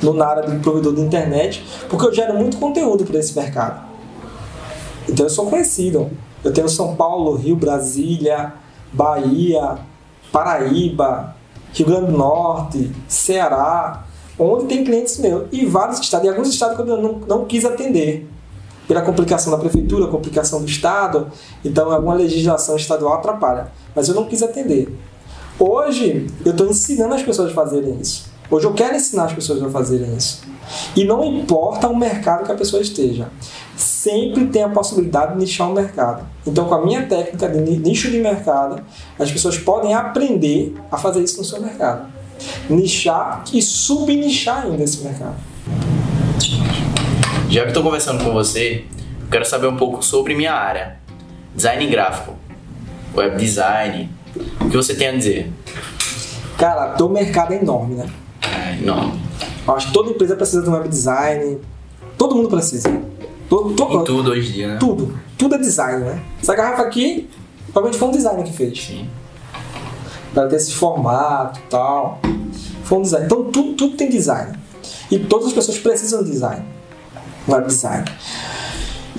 no, 0.02 0.22
área 0.22 0.48
de 0.48 0.58
provedor 0.60 0.94
de 0.94 1.00
internet, 1.02 1.64
porque 1.88 2.06
eu 2.06 2.12
gero 2.12 2.34
muito 2.34 2.56
conteúdo 2.58 3.04
para 3.04 3.18
esse 3.18 3.36
mercado. 3.36 3.88
Então 5.08 5.26
eu 5.26 5.30
sou 5.30 5.46
conhecido. 5.46 6.10
Eu 6.42 6.52
tenho 6.52 6.68
São 6.68 6.96
Paulo, 6.96 7.34
Rio, 7.36 7.56
Brasília, 7.56 8.54
Bahia, 8.92 9.78
Paraíba, 10.32 11.36
Rio 11.74 11.86
Grande 11.86 12.06
do 12.06 12.16
Norte, 12.16 12.90
Ceará, 13.06 14.06
onde 14.38 14.64
tem 14.64 14.82
clientes 14.82 15.18
meus. 15.18 15.46
E 15.52 15.66
vários 15.66 16.00
estados, 16.00 16.26
e 16.26 16.30
alguns 16.30 16.48
estados 16.48 16.76
que 16.76 16.82
eu 16.82 16.96
não, 16.96 17.20
não 17.26 17.44
quis 17.44 17.64
atender 17.64 18.26
pela 18.88 19.02
complicação 19.02 19.52
da 19.52 19.58
prefeitura, 19.58 20.08
complicação 20.08 20.60
do 20.60 20.66
Estado, 20.66 21.30
então 21.64 21.92
alguma 21.92 22.14
legislação 22.14 22.74
estadual 22.74 23.14
atrapalha. 23.14 23.70
Mas 23.94 24.08
eu 24.08 24.14
não 24.14 24.24
quis 24.24 24.42
atender. 24.42 24.88
Hoje, 25.62 26.26
eu 26.42 26.52
estou 26.52 26.70
ensinando 26.70 27.14
as 27.14 27.22
pessoas 27.22 27.50
a 27.50 27.54
fazerem 27.54 28.00
isso. 28.00 28.30
Hoje 28.50 28.66
eu 28.66 28.72
quero 28.72 28.96
ensinar 28.96 29.24
as 29.24 29.34
pessoas 29.34 29.62
a 29.62 29.68
fazerem 29.68 30.16
isso. 30.16 30.42
E 30.96 31.04
não 31.04 31.22
importa 31.22 31.86
o 31.86 31.94
mercado 31.94 32.46
que 32.46 32.52
a 32.52 32.54
pessoa 32.54 32.80
esteja, 32.80 33.28
sempre 33.76 34.46
tem 34.46 34.62
a 34.62 34.70
possibilidade 34.70 35.34
de 35.34 35.40
nichar 35.40 35.70
o 35.70 35.74
mercado. 35.74 36.26
Então, 36.46 36.64
com 36.64 36.74
a 36.74 36.82
minha 36.82 37.02
técnica 37.06 37.46
de 37.46 37.76
nicho 37.76 38.10
de 38.10 38.18
mercado, 38.20 38.82
as 39.18 39.30
pessoas 39.30 39.58
podem 39.58 39.92
aprender 39.92 40.74
a 40.90 40.96
fazer 40.96 41.22
isso 41.22 41.36
no 41.36 41.44
seu 41.44 41.60
mercado. 41.60 42.10
Nichar 42.70 43.44
e 43.52 43.60
subnichar 43.60 44.64
ainda 44.64 44.82
esse 44.82 45.04
mercado. 45.04 45.36
Já 47.50 47.62
que 47.64 47.68
estou 47.68 47.82
conversando 47.82 48.24
com 48.24 48.32
você, 48.32 48.86
quero 49.30 49.44
saber 49.44 49.66
um 49.66 49.76
pouco 49.76 50.02
sobre 50.02 50.34
minha 50.34 50.54
área. 50.54 50.96
Design 51.54 51.86
gráfico, 51.86 52.34
web 53.14 53.36
design. 53.36 54.19
O 54.60 54.70
que 54.70 54.76
você 54.76 54.94
tem 54.94 55.08
a 55.08 55.12
dizer? 55.12 55.52
Cara, 56.58 56.94
teu 56.94 57.08
mercado 57.08 57.52
é 57.52 57.60
enorme, 57.60 57.94
né? 57.94 58.06
É 58.42 58.82
enorme. 58.82 59.20
Acho 59.66 59.88
que 59.88 59.92
toda 59.92 60.10
empresa 60.10 60.36
precisa 60.36 60.62
de 60.62 60.68
um 60.68 60.72
web 60.72 60.88
design. 60.88 61.58
Todo 62.18 62.34
mundo 62.34 62.48
precisa. 62.48 62.88
Todo, 63.48 63.74
todo, 63.74 64.00
em 64.00 64.04
tudo 64.04 64.30
hoje 64.30 64.50
em 64.50 64.52
dia, 64.52 64.68
né? 64.68 64.76
Tudo. 64.78 65.18
Tudo 65.36 65.54
é 65.54 65.58
design, 65.58 66.04
né? 66.04 66.22
Essa 66.40 66.54
garrafa 66.54 66.82
aqui, 66.82 67.28
provavelmente 67.72 67.98
foi 67.98 68.08
um 68.08 68.12
designer 68.12 68.44
que 68.44 68.52
fez. 68.52 68.78
Sim. 68.78 69.08
Para 70.32 70.48
ter 70.48 70.56
esse 70.56 70.72
formato 70.72 71.58
e 71.58 71.70
tal. 71.70 72.20
Foi 72.84 72.98
um 72.98 73.02
design. 73.02 73.26
Então 73.26 73.44
tudo, 73.44 73.74
tudo 73.74 73.96
tem 73.96 74.08
design. 74.08 74.58
E 75.10 75.18
todas 75.18 75.48
as 75.48 75.52
pessoas 75.52 75.78
precisam 75.78 76.22
de 76.22 76.30
design 76.30 76.64
web 77.48 77.66
design. 77.66 78.04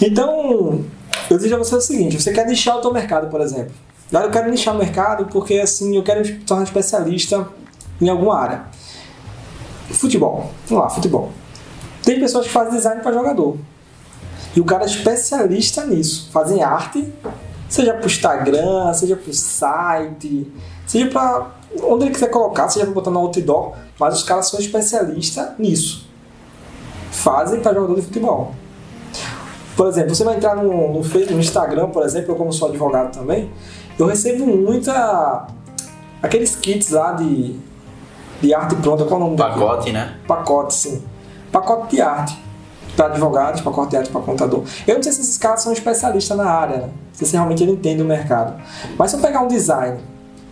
Então, 0.02 0.84
eu 1.30 1.38
digo 1.38 1.56
a 1.56 1.58
você 1.58 1.76
o 1.76 1.82
seguinte: 1.82 2.22
você 2.22 2.32
quer 2.32 2.46
nichar 2.46 2.78
o 2.78 2.82
seu 2.82 2.92
mercado, 2.94 3.30
por 3.30 3.42
exemplo. 3.42 3.74
Agora 4.12 4.28
eu 4.28 4.32
quero 4.32 4.50
nichar 4.50 4.76
o 4.76 4.78
mercado 4.78 5.26
porque 5.26 5.56
assim 5.56 5.96
eu 5.96 6.04
quero 6.04 6.22
me 6.22 6.40
tornar 6.40 6.64
especialista 6.64 7.48
em 8.00 8.10
alguma 8.10 8.38
área. 8.38 8.66
Futebol. 9.92 10.52
Vamos 10.68 10.84
lá, 10.84 10.90
futebol. 10.90 11.32
Tem 12.04 12.20
pessoas 12.20 12.48
que 12.48 12.52
fazem 12.52 12.74
design 12.74 13.02
para 13.02 13.14
jogador. 13.14 13.58
E 14.56 14.60
o 14.60 14.66
cara 14.66 14.84
é 14.84 14.88
especialista 14.88 15.86
nisso. 15.86 16.30
Fazem 16.32 16.62
arte, 16.62 17.14
seja 17.70 17.94
para 17.94 18.04
o 18.04 18.08
Instagram, 18.08 18.94
seja 18.94 19.16
para 19.16 19.30
o 19.30 19.34
site, 19.34 20.52
seja 20.86 21.08
para 21.08 21.52
onde 21.84 22.06
ele 22.06 22.14
quiser 22.14 22.30
colocar, 22.30 22.68
seja 22.70 22.86
para 22.86 22.94
botar 22.94 23.12
no 23.12 23.20
outdoor, 23.20 23.74
mas 23.98 24.16
os 24.16 24.24
caras 24.24 24.50
são 24.50 24.60
especialistas 24.60 25.58
nisso 25.58 26.12
fazem 27.12 27.60
para 27.60 27.74
jogador 27.74 27.96
de 27.96 28.02
futebol. 28.02 28.54
Por 29.76 29.88
exemplo, 29.88 30.16
você 30.16 30.24
vai 30.24 30.36
entrar 30.36 30.56
no, 30.56 30.94
no, 30.94 31.02
no 31.02 31.40
Instagram, 31.40 31.90
por 31.90 32.04
exemplo, 32.04 32.32
eu 32.32 32.36
como 32.36 32.52
sou 32.52 32.70
advogado 32.70 33.14
também, 33.14 33.50
eu 33.98 34.06
recebo 34.06 34.46
muita 34.46 35.48
aqueles 36.22 36.56
kits 36.56 36.92
lá 36.92 37.14
de, 37.14 37.56
de 38.42 38.54
arte 38.54 38.76
pronta, 38.76 39.06
qual 39.06 39.20
é 39.20 39.24
o 39.24 39.26
nome 39.28 39.38
Pacote, 39.38 39.92
né? 39.92 40.16
Pacote, 40.28 40.74
sim. 40.74 41.04
Pacote 41.52 41.96
de 41.96 42.02
arte 42.02 42.42
para 42.96 43.08
advogados, 43.08 43.62
pacote 43.62 43.92
de 43.92 43.98
arte 43.98 44.10
para 44.10 44.22
contador. 44.22 44.64
Eu 44.88 44.96
não 44.96 45.04
sei 45.04 45.12
se 45.12 45.22
esses 45.22 45.38
caras 45.38 45.62
são 45.62 45.72
especialistas 45.74 46.38
na 46.38 46.50
área, 46.50 46.78
né? 46.78 46.90
se 47.14 47.32
realmente 47.34 47.64
ele 47.64 47.74
entende 47.74 48.02
o 48.02 48.06
mercado. 48.06 48.62
Mas 48.98 49.12
se 49.12 49.18
eu 49.18 49.22
pegar 49.22 49.42
um 49.42 49.48
design 49.48 50.00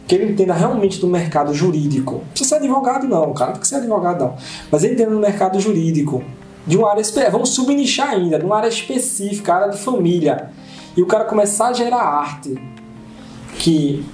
que 0.08 0.15
ele 0.15 0.32
entenda 0.32 0.54
realmente 0.54 0.99
do 0.99 1.08
mercado 1.08 1.54
jurídico, 1.54 2.13
não 2.15 2.19
precisa 2.30 2.49
ser 2.49 2.56
advogado 2.56 3.08
não, 3.08 3.34
cara, 3.34 3.47
não 3.47 3.54
tem 3.54 3.62
que 3.62 3.67
ser 3.67 3.75
advogado 3.75 4.19
não, 4.19 4.36
mas 4.71 4.84
ele 4.84 4.93
entenda 4.93 5.12
do 5.12 5.19
mercado 5.19 5.60
jurídico, 5.60 6.23
de 6.65 6.78
uma 6.78 6.89
área 6.89 7.04
vamos 7.32 7.49
subnichar 7.49 8.10
ainda, 8.10 8.39
de 8.39 8.45
uma 8.45 8.58
área 8.58 8.67
específica, 8.67 9.54
área 9.54 9.69
de 9.69 9.78
família. 9.78 10.49
E 10.97 11.02
o 11.02 11.06
cara 11.06 11.25
começar 11.25 11.67
a 11.67 11.73
gerar 11.73 12.02
arte 12.02 12.60
que 13.69 14.05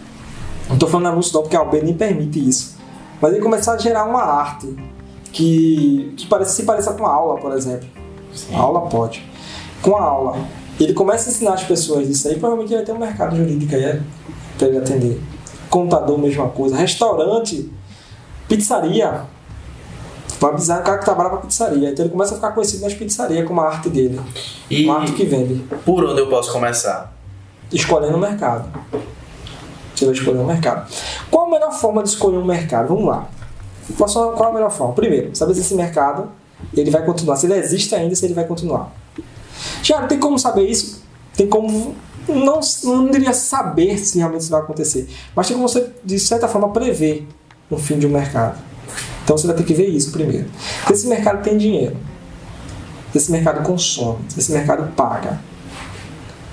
Não 0.70 0.78
tô 0.78 0.88
falando 0.88 1.08
anúncio 1.08 1.34
não, 1.34 1.42
porque 1.44 1.56
a 1.56 1.62
OB 1.62 1.82
nem 1.82 1.94
permite 1.94 2.40
isso. 2.48 2.76
Mas 3.22 3.32
ele 3.34 3.42
começar 3.42 3.74
a 3.74 3.78
gerar 3.78 4.04
uma 4.06 4.22
arte 4.22 4.76
que, 5.32 6.14
que 6.18 6.28
parece, 6.28 6.56
se 6.56 6.64
pareça 6.64 6.94
com 6.94 7.06
a 7.06 7.12
aula, 7.12 7.40
por 7.40 7.52
exemplo. 7.54 7.88
A 8.54 8.58
aula 8.58 8.82
pode. 8.82 9.26
Com 9.82 9.96
a 9.96 10.02
aula, 10.02 10.38
ele 10.80 10.94
começa 10.94 11.30
a 11.30 11.32
ensinar 11.32 11.54
as 11.54 11.64
pessoas 11.64 12.10
isso 12.10 12.28
aí, 12.28 12.38
provavelmente 12.40 12.74
vai 12.74 12.84
ter 12.84 12.92
um 12.92 12.98
mercado 12.98 13.36
jurídico 13.36 13.76
aí 13.76 14.02
para 14.58 14.68
ele 14.68 14.78
atender. 14.78 15.22
Contador, 15.70 16.18
mesma 16.18 16.50
coisa. 16.50 16.76
Restaurante, 16.76 17.72
pizzaria. 18.48 19.22
Vai 20.40 20.52
avisar 20.52 20.82
o 20.82 20.84
cara 20.84 20.98
que 20.98 21.06
trabalha 21.06 21.30
para 21.30 21.40
pizzaria. 21.40 21.92
Então 21.92 22.04
ele 22.06 22.12
começa 22.12 22.34
a 22.34 22.36
ficar 22.36 22.52
conhecido 22.52 22.82
nas 22.84 22.94
pizzarias 22.94 23.46
com 23.48 23.54
uma 23.54 23.68
arte 23.68 23.90
dele. 23.90 24.20
E 24.70 24.86
Uma 24.86 25.00
arte 25.00 25.14
que 25.14 25.26
vende. 25.26 25.64
por 25.86 26.04
onde 26.04 26.20
eu 26.20 26.28
posso 26.28 26.52
começar? 26.52 27.14
Escolhendo 27.72 28.18
o 28.18 28.20
mercado. 28.20 28.68
Você 29.96 30.06
vai 30.06 30.14
escolher 30.14 30.40
o 30.40 30.46
mercado. 30.46 30.92
Qual 31.32 31.48
a 31.48 31.50
melhor 31.50 31.72
forma 31.72 32.04
de 32.04 32.10
escolher 32.10 32.38
um 32.38 32.46
mercado? 32.46 32.90
Vamos 32.90 33.06
lá. 33.06 33.28
Qual 33.98 34.10
a- 34.10 34.36
qual 34.36 34.50
a 34.50 34.54
melhor 34.54 34.72
forma? 34.72 34.94
Primeiro, 34.94 35.36
saber 35.36 35.54
se 35.54 35.62
esse 35.62 35.76
mercado 35.76 36.30
ele 36.76 36.90
vai 36.92 37.04
continuar, 37.06 37.36
se 37.38 37.46
ele 37.46 37.56
existe 37.56 37.94
ainda, 37.96 38.16
se 38.16 38.26
ele 38.26 38.34
vai 38.34 38.46
continuar. 38.46 38.92
Já 39.84 40.06
tem 40.08 40.20
como 40.20 40.38
saber 40.40 40.68
isso? 40.68 41.04
Tem 41.36 41.48
como 41.48 41.96
não, 42.28 42.60
não 42.84 43.12
diria 43.12 43.34
saber 43.34 43.98
se 44.00 44.18
realmente 44.18 44.42
isso 44.42 44.50
vai 44.52 44.60
acontecer, 44.62 45.08
mas 45.36 45.48
tem 45.48 45.56
como 45.56 45.68
você 45.70 45.92
de 46.04 46.18
certa 46.18 46.48
forma 46.48 46.70
prever 46.70 47.28
o 47.70 47.78
fim 47.78 48.00
de 48.00 48.08
um 48.08 48.10
mercado. 48.10 48.58
Então 49.24 49.38
você 49.38 49.46
vai 49.48 49.56
ter 49.56 49.64
que 49.64 49.74
ver 49.74 49.88
isso 49.88 50.12
primeiro. 50.12 50.48
Se 50.88 50.94
esse 50.94 51.08
mercado 51.08 51.44
tem 51.44 51.58
dinheiro, 51.58 51.96
se 53.12 53.18
esse 53.20 53.32
mercado 53.32 53.64
consome, 53.64 54.20
se 54.30 54.40
esse 54.40 54.52
mercado 54.52 54.92
paga. 54.96 55.40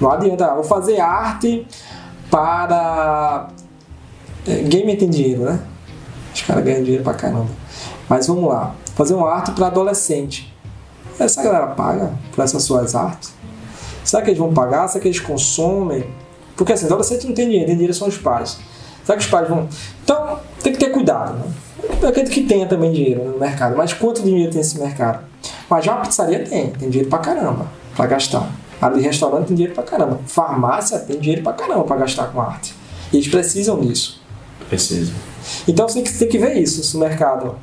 Não 0.01 0.11
adianta, 0.11 0.47
ah, 0.47 0.55
vou 0.55 0.65
fazer 0.65 1.01
arte 1.01 1.67
para. 2.33 3.49
É, 4.49 4.55
gamer 4.63 4.99
tem 4.99 5.11
dinheiro, 5.11 5.43
né? 5.43 5.61
Os 6.35 6.41
caras 6.41 6.65
ganham 6.65 6.83
dinheiro 6.83 7.05
pra 7.05 7.13
caramba. 7.13 7.51
Mas 8.09 8.27
vamos 8.27 8.49
lá. 8.49 8.75
Fazer 8.95 9.13
uma 9.13 9.31
arte 9.31 9.53
para 9.53 9.67
adolescente. 9.67 10.51
Essa 11.21 11.43
galera 11.43 11.67
paga 11.69 12.15
por 12.35 12.43
essas 12.43 12.63
suas 12.63 12.95
artes? 12.95 13.35
Será 14.03 14.23
que 14.23 14.31
eles 14.31 14.39
vão 14.39 14.53
pagar? 14.53 14.89
Será 14.89 15.03
que 15.03 15.09
eles 15.09 15.21
consomem? 15.21 16.05
Porque 16.57 16.73
assim, 16.73 16.87
adolescente 16.87 17.27
não 17.27 17.35
tem 17.35 17.45
dinheiro, 17.45 17.67
tem 17.67 17.75
dinheiro 17.75 17.95
são 17.95 18.09
os 18.09 18.17
pais. 18.17 18.59
Será 19.05 19.19
que 19.19 19.25
os 19.25 19.31
pais 19.31 19.49
vão. 19.49 19.69
Então, 20.03 20.41
tem 20.63 20.73
que 20.73 20.79
ter 20.79 20.91
cuidado, 20.91 21.35
né? 21.35 21.45
Eu 22.01 22.09
acredito 22.09 22.33
que 22.33 22.45
tenha 22.45 22.67
também 22.67 22.93
dinheiro 22.93 23.25
no 23.25 23.39
mercado, 23.39 23.77
mas 23.77 23.93
quanto 23.93 24.23
dinheiro 24.23 24.51
tem 24.51 24.61
esse 24.61 24.79
mercado? 24.79 25.25
Mas 25.69 25.85
já 25.85 25.95
a 25.95 25.97
pizzaria 25.97 26.45
tem, 26.45 26.71
tem 26.71 26.89
dinheiro 26.89 27.11
pra 27.11 27.19
caramba 27.19 27.67
pra 27.95 28.07
gastar. 28.07 28.49
A 28.83 28.89
de 28.89 29.01
restaurante 29.01 29.47
tem 29.47 29.55
dinheiro 29.55 29.75
pra 29.77 29.85
caramba. 29.85 30.19
Farmácia 30.27 30.99
tem 30.99 31.21
dinheiro 31.21 31.43
pra 31.45 31.53
caramba 31.53 31.85
pra 31.85 31.97
gastar 31.97 32.33
com 32.33 32.41
arte. 32.41 32.75
E 33.13 33.17
eles 33.17 33.29
precisam 33.29 33.81
disso. 33.81 34.21
Preciso. 34.69 35.13
Então 35.69 35.89
você 35.89 36.03
tem 36.03 36.05
que, 36.05 36.19
tem 36.19 36.29
que 36.29 36.39
ver 36.39 36.59
isso, 36.59 36.83
se 36.83 36.97
o 36.97 36.99
mercado 36.99 37.55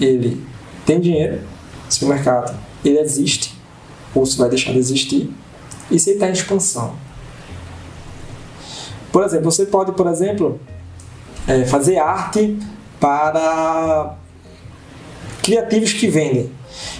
ele 0.00 0.40
tem 0.86 1.00
dinheiro, 1.00 1.40
se 1.88 2.04
o 2.04 2.08
mercado 2.08 2.56
ele 2.84 3.00
existe, 3.00 3.58
ou 4.14 4.24
se 4.24 4.38
vai 4.38 4.48
deixar 4.48 4.72
de 4.72 4.78
existir, 4.78 5.32
e 5.90 5.98
se 5.98 6.10
ele 6.10 6.16
está 6.16 6.28
em 6.28 6.32
expansão. 6.32 6.94
Por 9.10 9.24
exemplo, 9.24 9.50
você 9.50 9.66
pode, 9.66 9.90
por 9.92 10.06
exemplo, 10.06 10.60
eh, 11.48 11.64
fazer 11.64 11.98
arte 11.98 12.56
para 13.00 14.14
criativos 15.42 15.92
que 15.92 16.06
vendem. 16.06 16.52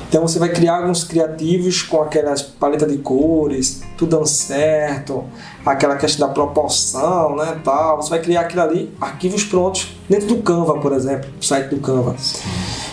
Então 0.09 0.23
você 0.23 0.39
vai 0.39 0.49
criar 0.49 0.79
alguns 0.79 1.05
criativos 1.05 1.83
com 1.83 2.03
aquelas 2.03 2.43
paletas 2.43 2.91
de 2.91 2.99
cores, 2.99 3.83
tudo 3.97 4.17
dando 4.17 4.27
certo, 4.27 5.25
aquela 5.65 5.97
questão 5.97 6.27
da 6.27 6.35
proporção, 6.35 7.37
né, 7.37 7.61
tal. 7.63 8.03
Você 8.03 8.11
vai 8.11 8.21
criar 8.21 8.43
aquilo 8.43 8.63
ali, 8.63 8.93
arquivos 9.01 9.45
prontos 9.45 9.97
dentro 10.09 10.27
do 10.27 10.43
Canva, 10.43 10.79
por 10.81 10.93
exemplo, 10.93 11.31
site 11.41 11.69
do 11.69 11.79
Canva. 11.79 12.17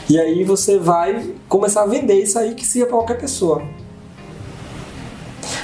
E 0.10 0.20
aí 0.20 0.44
você 0.44 0.78
vai 0.78 1.34
começar 1.50 1.84
a 1.84 1.86
vender 1.86 2.22
isso 2.22 2.38
aí 2.38 2.54
que 2.54 2.66
sirva 2.66 2.88
para 2.88 2.98
qualquer 2.98 3.18
pessoa. 3.18 3.62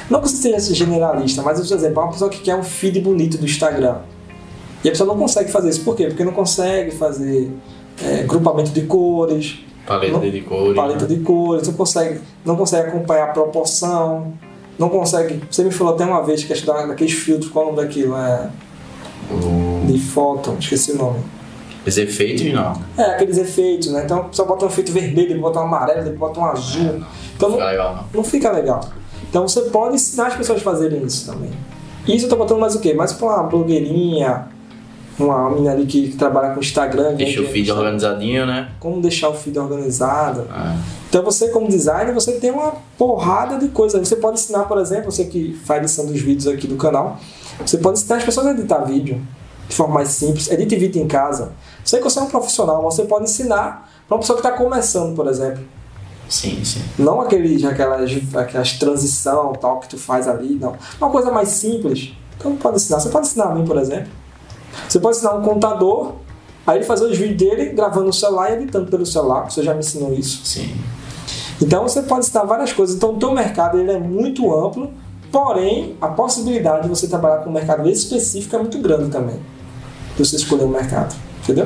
Não 0.09 0.21
que 0.21 0.29
você 0.29 0.51
seja 0.59 0.73
generalista, 0.73 1.41
mas 1.41 1.59
por 1.65 1.75
exemplo, 1.75 2.01
uma 2.03 2.11
pessoa 2.11 2.29
que 2.29 2.39
quer 2.39 2.55
um 2.55 2.63
feed 2.63 2.99
bonito 2.99 3.37
do 3.37 3.45
Instagram. 3.45 3.99
E 4.83 4.89
a 4.89 4.91
pessoa 4.91 5.07
não 5.07 5.17
consegue 5.17 5.51
fazer 5.51 5.69
isso. 5.69 5.83
Por 5.83 5.95
quê? 5.95 6.07
Porque 6.07 6.25
não 6.25 6.33
consegue 6.33 6.91
fazer 6.91 7.49
é, 8.03 8.23
grupamento 8.23 8.71
de 8.71 8.81
cores, 8.81 9.59
Paleta 9.85 10.13
Não- 10.13 10.21
de 10.21 10.41
cores. 10.41 10.75
paleta 10.75 11.05
de 11.05 11.17
cores, 11.19 11.67
não 11.67 11.73
consegue, 11.75 12.21
não 12.45 12.55
consegue 12.55 12.87
acompanhar 12.89 13.25
a 13.25 13.33
proporção, 13.33 14.33
não 14.79 14.89
consegue. 14.89 15.41
Você 15.51 15.63
me 15.63 15.71
falou 15.71 15.93
até 15.93 16.05
uma 16.05 16.21
vez 16.23 16.43
que 16.43 16.53
da- 16.65 16.85
daqueles 16.85 17.13
filtros, 17.13 17.51
qual 17.51 17.65
é 17.65 17.67
o 17.69 17.71
nome 17.75 17.85
daquilo? 17.87 18.15
É, 18.15 18.49
O- 19.31 19.85
de 19.87 19.99
foto, 19.99 20.55
esqueci 20.59 20.91
o 20.93 20.97
nome. 20.97 21.19
Os 21.85 21.97
efeitos 21.97 22.45
não. 22.53 22.73
É, 22.97 23.03
aqueles 23.15 23.37
efeitos, 23.37 23.89
né? 23.91 24.03
Então 24.05 24.27
só 24.31 24.45
bota 24.45 24.65
um 24.65 24.69
efeito 24.69 24.91
vermelho, 24.91 25.27
depois 25.33 25.41
bota 25.41 25.59
um 25.59 25.63
amarelo, 25.63 26.03
depois 26.03 26.19
bota 26.19 26.39
um 26.39 26.45
azul. 26.45 27.01
Então 27.35 27.49
não, 27.49 27.57
Fica 27.57 27.69
legal 27.69 27.95
não. 27.95 28.03
não 28.13 28.23
fica 28.23 28.51
legal. 28.51 28.79
Então 29.29 29.47
você 29.47 29.61
pode 29.63 29.95
ensinar 29.95 30.27
as 30.27 30.35
pessoas 30.35 30.59
a 30.59 30.63
fazerem 30.63 31.03
isso 31.03 31.29
também. 31.31 31.49
Isso 32.07 32.25
eu 32.25 32.29
tô 32.29 32.35
botando 32.37 32.59
mais 32.59 32.75
o 32.75 32.79
quê? 32.79 32.93
Mais 32.93 33.11
pra 33.13 33.27
uma 33.27 33.43
blogueirinha, 33.43 34.47
uma 35.19 35.49
menina 35.49 35.71
ali 35.71 35.85
que, 35.85 36.09
que 36.09 36.17
trabalha 36.17 36.53
com 36.53 36.59
Instagram. 36.59 37.15
Deixa 37.15 37.41
o 37.41 37.47
feed 37.47 37.71
organizadinho, 37.71 38.45
né? 38.45 38.69
Como 38.79 39.01
deixar 39.01 39.29
o 39.29 39.33
feed 39.33 39.57
organizado. 39.59 40.47
Ah, 40.51 40.75
Então 41.09 41.23
você 41.23 41.49
como 41.49 41.67
designer, 41.67 42.13
você 42.13 42.33
tem 42.33 42.51
uma 42.51 42.73
porrada 42.97 43.57
de 43.57 43.67
coisas. 43.69 44.07
Você 44.07 44.15
pode 44.15 44.39
ensinar, 44.39 44.63
por 44.63 44.77
exemplo, 44.79 45.11
você 45.11 45.25
que 45.25 45.53
faz 45.65 45.83
edição 45.83 46.05
dos 46.05 46.19
vídeos 46.19 46.47
aqui 46.47 46.67
do 46.67 46.75
canal, 46.75 47.19
você 47.63 47.77
pode 47.77 47.99
ensinar 47.99 48.17
as 48.17 48.23
pessoas 48.23 48.47
a 48.47 48.51
editar 48.51 48.79
vídeo 48.79 49.21
de 49.67 49.75
forma 49.75 49.95
mais 49.95 50.09
simples. 50.09 50.49
Edite 50.49 50.75
vídeo 50.75 51.01
em 51.01 51.07
casa. 51.07 51.53
Sei 51.83 51.99
que 51.99 52.03
você 52.03 52.19
é 52.19 52.21
um 52.21 52.27
profissional, 52.27 52.81
mas 52.83 52.95
você 52.95 53.03
pode 53.03 53.25
ensinar 53.25 53.89
para 54.07 54.15
uma 54.15 54.19
pessoa 54.19 54.39
que 54.39 54.45
está 54.47 54.57
começando, 54.57 55.15
por 55.15 55.27
exemplo. 55.27 55.63
sim, 56.27 56.63
sim. 56.65 56.81
Não 56.97 57.21
aqueles, 57.21 57.63
aquelas, 57.63 58.11
aquelas 58.35 58.73
transição 58.73 59.53
tal 59.53 59.79
que 59.79 59.89
tu 59.89 59.97
faz 59.97 60.27
ali, 60.27 60.55
não. 60.59 60.75
Uma 60.99 61.09
coisa 61.09 61.31
mais 61.31 61.49
simples. 61.49 62.13
Então 62.37 62.55
pode 62.55 62.77
ensinar. 62.77 62.99
Você 62.99 63.09
pode 63.09 63.27
ensinar 63.27 63.45
a 63.45 63.55
mim, 63.55 63.65
por 63.65 63.77
exemplo. 63.77 64.11
Você 64.87 64.99
pode 64.99 65.17
ensinar 65.17 65.33
um 65.35 65.41
contador, 65.41 66.13
aí 66.65 66.77
ele 66.77 66.85
fazer 66.85 67.05
os 67.05 67.17
vídeos 67.17 67.37
dele 67.37 67.69
gravando 67.71 68.07
no 68.07 68.13
celular 68.13 68.51
e 68.51 68.53
editando 68.55 68.89
pelo 68.89 69.05
celular. 69.05 69.49
Você 69.49 69.63
já 69.63 69.73
me 69.73 69.79
ensinou 69.79 70.13
isso. 70.13 70.41
Sim. 70.45 70.73
Então 71.61 71.83
você 71.83 72.01
pode 72.01 72.25
ensinar 72.25 72.43
várias 72.43 72.73
coisas. 72.73 72.95
Então 72.95 73.15
o 73.15 73.17
teu 73.17 73.31
mercado 73.31 73.79
ele 73.79 73.91
é 73.91 73.99
muito 73.99 74.53
amplo, 74.53 74.91
porém 75.31 75.95
a 76.01 76.07
possibilidade 76.07 76.83
de 76.83 76.89
você 76.89 77.07
trabalhar 77.07 77.37
com 77.37 77.49
um 77.49 77.53
mercado 77.53 77.87
específico 77.89 78.55
é 78.55 78.59
muito 78.59 78.77
grande 78.79 79.09
também. 79.09 79.39
De 80.15 80.25
você 80.25 80.35
escolher 80.35 80.63
um 80.63 80.69
mercado. 80.69 81.15
Entendeu? 81.43 81.65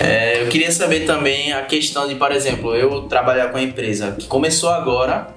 É, 0.00 0.42
eu 0.42 0.48
queria 0.48 0.70
saber 0.70 1.04
também 1.06 1.52
a 1.52 1.62
questão 1.62 2.06
de, 2.06 2.14
por 2.14 2.30
exemplo, 2.30 2.74
eu 2.74 3.02
trabalhar 3.02 3.48
com 3.48 3.58
uma 3.58 3.64
empresa 3.64 4.12
que 4.12 4.26
começou 4.28 4.70
agora 4.70 5.28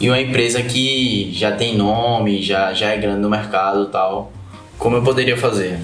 e 0.00 0.08
uma 0.08 0.20
empresa 0.20 0.62
que 0.62 1.32
já 1.32 1.52
tem 1.52 1.76
nome, 1.76 2.42
já, 2.42 2.72
já 2.72 2.90
é 2.90 2.96
grande 2.96 3.20
no 3.20 3.28
mercado 3.28 3.84
e 3.84 3.86
tal. 3.86 4.30
Como 4.78 4.96
eu 4.96 5.02
poderia 5.02 5.36
fazer? 5.36 5.80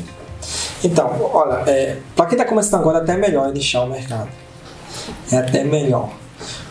Então, 0.84 1.30
olha, 1.32 1.70
é, 1.70 1.98
para 2.16 2.26
quem 2.26 2.36
está 2.36 2.48
começando 2.48 2.80
agora, 2.80 2.98
é 2.98 3.02
até 3.02 3.16
melhor 3.16 3.48
iniciar 3.50 3.82
o 3.82 3.88
mercado. 3.88 4.28
É 5.30 5.38
até 5.38 5.64
melhor. 5.64 6.10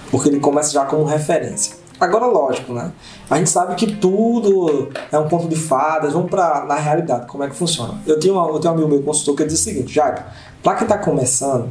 Porque 0.09 0.29
ele 0.29 0.39
começa 0.39 0.71
já 0.71 0.85
como 0.85 1.05
referência. 1.05 1.75
Agora, 1.99 2.25
lógico, 2.25 2.73
né? 2.73 2.91
A 3.29 3.37
gente 3.37 3.49
sabe 3.49 3.75
que 3.75 3.95
tudo 3.95 4.91
é 5.11 5.19
um 5.19 5.29
conto 5.29 5.47
de 5.47 5.55
fadas. 5.55 6.13
Vamos 6.13 6.31
para 6.31 6.65
na 6.65 6.75
realidade, 6.75 7.27
como 7.27 7.43
é 7.43 7.49
que 7.49 7.55
funciona. 7.55 8.01
Eu 8.07 8.19
tenho, 8.19 8.33
uma, 8.33 8.49
eu 8.49 8.59
tenho 8.59 8.73
um 8.73 8.77
amigo 8.77 8.89
meu 8.89 9.03
consultor 9.03 9.35
que 9.35 9.45
diz 9.45 9.59
o 9.59 9.63
seguinte: 9.63 9.93
Jairo, 9.93 10.21
para 10.63 10.75
quem 10.75 10.85
está 10.85 10.97
começando, 10.97 11.69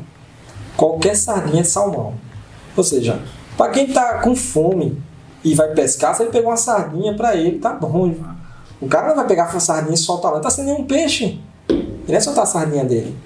qualquer 0.76 1.16
sardinha 1.16 1.62
é 1.62 1.64
salmão. 1.64 2.14
Ou 2.76 2.84
seja, 2.84 3.20
para 3.56 3.72
quem 3.72 3.86
está 3.86 4.20
com 4.20 4.36
fome 4.36 5.02
e 5.42 5.54
vai 5.54 5.68
pescar, 5.74 6.14
se 6.14 6.22
ele 6.22 6.40
uma 6.40 6.56
sardinha 6.56 7.14
para 7.14 7.34
ele, 7.34 7.58
tá 7.58 7.72
bom. 7.72 8.14
O 8.80 8.88
cara 8.88 9.08
não 9.08 9.16
vai 9.16 9.26
pegar 9.26 9.44
a 9.44 9.60
sardinha 9.60 9.94
e 9.94 9.98
soltar, 9.98 10.32
não 10.32 10.40
tá 10.40 10.50
sem 10.50 10.64
nenhum 10.64 10.84
peixe. 10.84 11.40
Ele 11.68 12.16
é 12.16 12.20
soltar 12.20 12.44
a 12.44 12.46
sardinha 12.46 12.84
dele. 12.84 13.16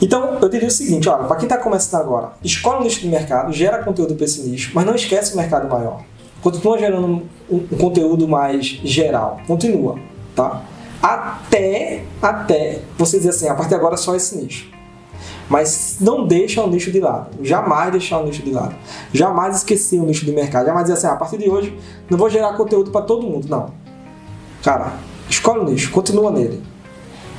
Então, 0.00 0.38
eu 0.40 0.48
diria 0.48 0.68
o 0.68 0.70
seguinte, 0.70 1.08
olha, 1.08 1.24
para 1.24 1.36
quem 1.36 1.46
está 1.46 1.58
começando 1.58 2.00
agora, 2.02 2.32
escolhe 2.42 2.80
um 2.80 2.84
nicho 2.84 3.00
de 3.00 3.08
mercado, 3.08 3.52
gera 3.52 3.82
conteúdo 3.82 4.14
para 4.14 4.24
esse 4.24 4.42
nicho, 4.42 4.70
mas 4.72 4.86
não 4.86 4.94
esquece 4.94 5.34
o 5.34 5.36
mercado 5.36 5.68
maior. 5.68 6.02
Continua 6.40 6.78
gerando 6.78 7.06
um, 7.06 7.26
um 7.50 7.76
conteúdo 7.76 8.28
mais 8.28 8.64
geral. 8.64 9.40
Continua, 9.46 9.98
tá? 10.36 10.62
Até, 11.02 12.04
até 12.22 12.80
você 12.96 13.18
dizer 13.18 13.30
assim, 13.30 13.48
a 13.48 13.54
partir 13.54 13.70
de 13.70 13.74
agora 13.74 13.94
é 13.94 13.98
só 13.98 14.14
esse 14.14 14.36
nicho. 14.36 14.70
Mas 15.48 15.96
não 16.00 16.26
deixa 16.26 16.62
o 16.62 16.68
nicho 16.68 16.92
de 16.92 17.00
lado. 17.00 17.30
Jamais 17.42 17.90
deixar 17.90 18.18
o 18.18 18.26
nicho 18.26 18.42
de 18.42 18.50
lado. 18.50 18.74
Jamais 19.12 19.56
esquecer 19.56 19.98
o 19.98 20.04
nicho 20.04 20.24
de 20.24 20.32
mercado. 20.32 20.66
Jamais 20.66 20.84
dizer 20.84 20.98
assim, 20.98 21.06
ah, 21.06 21.12
a 21.12 21.16
partir 21.16 21.38
de 21.38 21.48
hoje 21.48 21.76
não 22.10 22.18
vou 22.18 22.28
gerar 22.28 22.52
conteúdo 22.52 22.90
para 22.90 23.02
todo 23.02 23.26
mundo. 23.26 23.48
Não. 23.48 23.87
Cara, 24.68 24.92
escolhe 25.30 25.60
o 25.60 25.64
nicho, 25.64 25.90
continua 25.90 26.30
nele. 26.30 26.62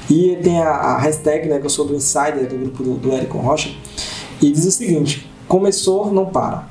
E 0.09 0.35
tem 0.41 0.59
a, 0.63 0.71
a 0.71 0.97
hashtag, 0.97 1.47
né, 1.47 1.59
que 1.59 1.65
eu 1.67 1.69
sou 1.69 1.85
do 1.85 1.95
Insider, 1.95 2.47
do 2.47 2.57
grupo 2.57 2.81
do, 2.81 2.95
do 2.95 3.37
Rocha, 3.37 3.69
e 4.41 4.49
diz 4.49 4.65
o 4.65 4.71
seguinte: 4.71 5.29
começou, 5.47 6.11
não 6.11 6.25
para. 6.25 6.67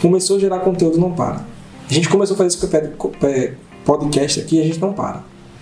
Começou 0.00 0.38
a 0.38 0.40
gerar 0.40 0.60
conteúdo, 0.60 0.96
não 0.96 1.12
para. 1.12 1.44
A 1.86 1.92
gente 1.92 2.08
começou 2.08 2.34
a 2.34 2.38
fazer 2.38 2.56
esse 2.56 3.56
podcast 3.84 4.40
aqui, 4.40 4.58
a 4.58 4.64
gente 4.64 4.80
não 4.80 4.94
para. 4.94 5.16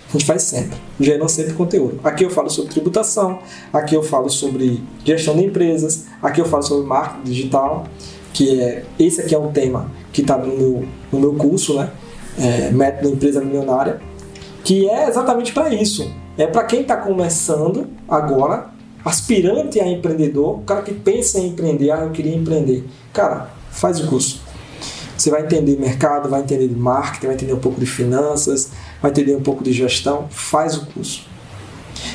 A 0.07 0.11
gente 0.13 0.23
faz 0.23 0.43
sempre, 0.43 0.77
gerando 1.01 1.27
sempre 1.27 1.51
conteúdo. 1.55 1.99
Aqui 2.01 2.23
eu 2.23 2.29
falo 2.29 2.49
sobre 2.49 2.71
tributação, 2.71 3.39
aqui 3.73 3.93
eu 3.93 4.03
falo 4.03 4.29
sobre 4.29 4.81
gestão 5.03 5.35
de 5.35 5.43
empresas, 5.43 6.05
aqui 6.21 6.39
eu 6.39 6.45
falo 6.45 6.63
sobre 6.63 6.87
marketing 6.87 7.23
digital, 7.25 7.87
que 8.31 8.57
é 8.61 8.85
esse 8.97 9.19
aqui 9.19 9.35
é 9.35 9.37
um 9.37 9.51
tema 9.51 9.91
que 10.13 10.21
está 10.21 10.37
no 10.37 10.57
meu, 10.57 10.85
no 11.11 11.19
meu 11.19 11.33
curso, 11.33 11.73
né? 11.77 11.91
É, 12.35 12.71
método 12.71 13.09
empresa 13.09 13.41
milionária, 13.41 14.01
que 14.63 14.89
é 14.89 15.07
exatamente 15.07 15.51
para 15.51 15.73
isso. 15.73 16.11
É 16.37 16.47
para 16.47 16.63
quem 16.63 16.81
está 16.81 16.97
começando 16.97 17.87
agora, 18.07 18.69
aspirante 19.03 19.79
a 19.79 19.87
empreendedor, 19.87 20.59
o 20.59 20.61
cara 20.61 20.81
que 20.81 20.93
pensa 20.93 21.39
em 21.39 21.49
empreender, 21.49 21.91
ah, 21.91 22.01
eu 22.03 22.11
queria 22.11 22.35
empreender. 22.35 22.85
Cara, 23.11 23.49
faz 23.69 23.99
o 23.99 24.07
curso. 24.07 24.41
Você 25.15 25.29
vai 25.29 25.43
entender 25.43 25.79
mercado, 25.79 26.27
vai 26.27 26.41
entender 26.41 26.67
de 26.67 26.75
marketing, 26.75 27.27
vai 27.27 27.35
entender 27.35 27.53
um 27.53 27.59
pouco 27.59 27.79
de 27.79 27.85
finanças, 27.85 28.71
vai 29.01 29.11
entender 29.11 29.35
um 29.35 29.43
pouco 29.43 29.63
de 29.63 29.71
gestão. 29.71 30.27
Faz 30.29 30.75
o 30.75 30.85
curso. 30.87 31.27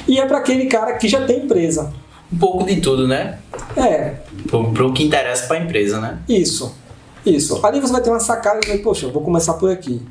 E 0.07 0.19
é 0.19 0.27
para 0.27 0.39
aquele 0.39 0.67
cara 0.67 0.95
que 0.95 1.07
já 1.07 1.25
tem 1.25 1.45
empresa. 1.45 1.93
Um 2.33 2.39
pouco 2.39 2.65
de 2.65 2.81
tudo, 2.81 3.07
né? 3.07 3.39
É. 3.77 4.17
Para 4.51 4.87
o 4.87 4.93
que 4.93 5.05
interessa 5.05 5.47
para 5.47 5.59
a 5.59 5.61
empresa, 5.61 6.01
né? 6.01 6.19
Isso. 6.29 6.75
Isso. 7.25 7.65
Ali 7.65 7.81
você 7.81 7.93
vai 7.93 8.03
ter 8.03 8.11
uma 8.11 8.21
sacada 8.21 8.61
e 8.65 8.69
vai, 8.69 8.79
poxa, 8.79 9.07
eu 9.07 9.13
vou 9.13 9.23
começar 9.23 9.55
por 9.55 9.71
aqui. 9.71 10.03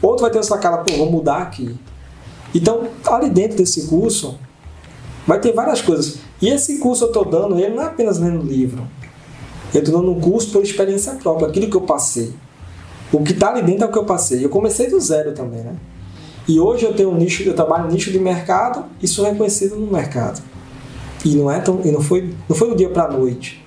Outro 0.00 0.22
vai 0.22 0.30
ter 0.30 0.38
uma 0.38 0.44
sacada, 0.44 0.78
pô, 0.78 0.96
vou 0.96 1.10
mudar 1.10 1.38
aqui. 1.38 1.74
Então, 2.54 2.88
ali 3.06 3.28
dentro 3.28 3.58
desse 3.58 3.86
curso, 3.88 4.38
vai 5.26 5.40
ter 5.40 5.52
várias 5.52 5.80
coisas. 5.80 6.18
E 6.40 6.48
esse 6.48 6.78
curso 6.78 7.04
eu 7.04 7.08
estou 7.08 7.24
dando, 7.24 7.58
ele 7.58 7.74
não 7.74 7.82
é 7.82 7.86
apenas 7.86 8.18
lendo 8.18 8.42
livro. 8.42 8.86
Eu 9.74 9.80
estou 9.80 10.00
dando 10.00 10.12
um 10.12 10.20
curso 10.20 10.50
por 10.50 10.62
experiência 10.62 11.12
própria, 11.14 11.48
aquilo 11.48 11.68
que 11.68 11.76
eu 11.76 11.82
passei. 11.82 12.32
O 13.12 13.22
que 13.22 13.32
está 13.32 13.50
ali 13.50 13.62
dentro 13.62 13.84
é 13.84 13.88
o 13.88 13.92
que 13.92 13.98
eu 13.98 14.04
passei. 14.04 14.44
Eu 14.44 14.48
comecei 14.48 14.88
do 14.88 15.00
zero 15.00 15.32
também, 15.32 15.60
né? 15.60 15.74
E 16.46 16.58
hoje 16.58 16.84
eu 16.84 16.94
tenho 16.94 17.10
um 17.10 17.14
nicho, 17.14 17.42
eu 17.42 17.54
trabalho 17.54 17.84
no 17.84 17.92
nicho 17.92 18.10
de 18.10 18.18
mercado 18.18 18.86
e 19.02 19.08
sou 19.08 19.24
reconhecido 19.24 19.76
no 19.76 19.86
mercado. 19.86 20.42
E 21.24 21.34
não 21.36 21.50
é 21.50 21.60
tão, 21.60 21.80
e 21.84 21.90
não 21.90 22.00
foi, 22.00 22.34
não 22.48 22.56
foi 22.56 22.70
do 22.70 22.76
dia 22.76 22.88
para 22.88 23.04
a 23.04 23.12
noite. 23.12 23.62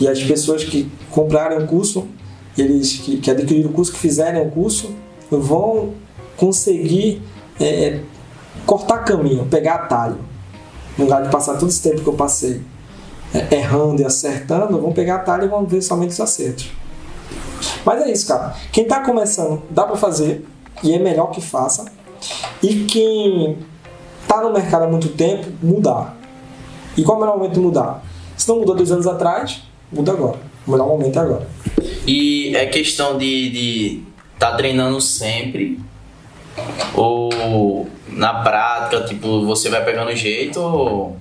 E 0.00 0.08
as 0.08 0.22
pessoas 0.22 0.64
que 0.64 0.90
comprarem 1.10 1.58
o 1.58 1.66
curso, 1.66 2.08
eles 2.56 2.94
que, 2.94 3.18
que 3.18 3.30
adquiriram 3.30 3.70
o 3.70 3.72
curso, 3.72 3.92
que 3.92 3.98
fizerem 3.98 4.40
o 4.42 4.50
curso, 4.50 4.92
vão 5.30 5.94
conseguir 6.36 7.22
é, 7.60 8.00
cortar 8.66 8.98
caminho, 8.98 9.46
pegar 9.46 9.74
atalho. 9.74 10.18
No 10.96 11.04
lugar 11.04 11.22
de 11.22 11.30
passar 11.30 11.56
todo 11.56 11.68
esse 11.68 11.82
tempo 11.82 12.02
que 12.02 12.08
eu 12.08 12.14
passei 12.14 12.60
é, 13.32 13.56
errando 13.56 14.02
e 14.02 14.04
acertando, 14.04 14.80
vão 14.80 14.92
pegar 14.92 15.16
atalho 15.16 15.44
e 15.44 15.48
vão 15.48 15.64
ver 15.64 15.82
somente 15.82 16.10
os 16.10 16.20
acertos. 16.20 16.70
Mas 17.84 18.02
é 18.02 18.10
isso, 18.10 18.26
cara. 18.26 18.54
Quem 18.72 18.84
está 18.84 19.00
começando, 19.00 19.62
dá 19.70 19.84
para 19.84 19.96
fazer 19.96 20.44
e 20.82 20.92
é 20.92 20.98
melhor 20.98 21.30
que 21.30 21.40
faça. 21.40 21.86
E 22.62 22.84
quem 22.84 23.58
está 24.22 24.42
no 24.42 24.52
mercado 24.52 24.84
há 24.84 24.88
muito 24.88 25.08
tempo, 25.10 25.46
mudar. 25.62 26.16
E 26.96 27.02
qual 27.04 27.16
é 27.16 27.18
o 27.18 27.20
melhor 27.20 27.38
momento 27.38 27.54
de 27.54 27.60
mudar? 27.60 28.02
Se 28.36 28.48
não 28.48 28.60
mudou 28.60 28.74
dois 28.74 28.90
anos 28.90 29.06
atrás, 29.06 29.62
muda 29.92 30.12
agora. 30.12 30.38
O 30.66 30.70
melhor 30.70 30.88
momento 30.88 31.18
é 31.18 31.22
agora. 31.22 31.48
E 32.06 32.54
é 32.54 32.66
questão 32.66 33.16
de 33.16 34.02
estar 34.02 34.07
tá 34.38 34.54
treinando 34.54 35.00
sempre 35.00 35.80
ou 36.94 37.88
na 38.08 38.42
prática, 38.42 39.04
tipo, 39.04 39.44
você 39.46 39.68
vai 39.68 39.84
pegando 39.84 40.14
jeito 40.14 40.60
ou 40.60 41.16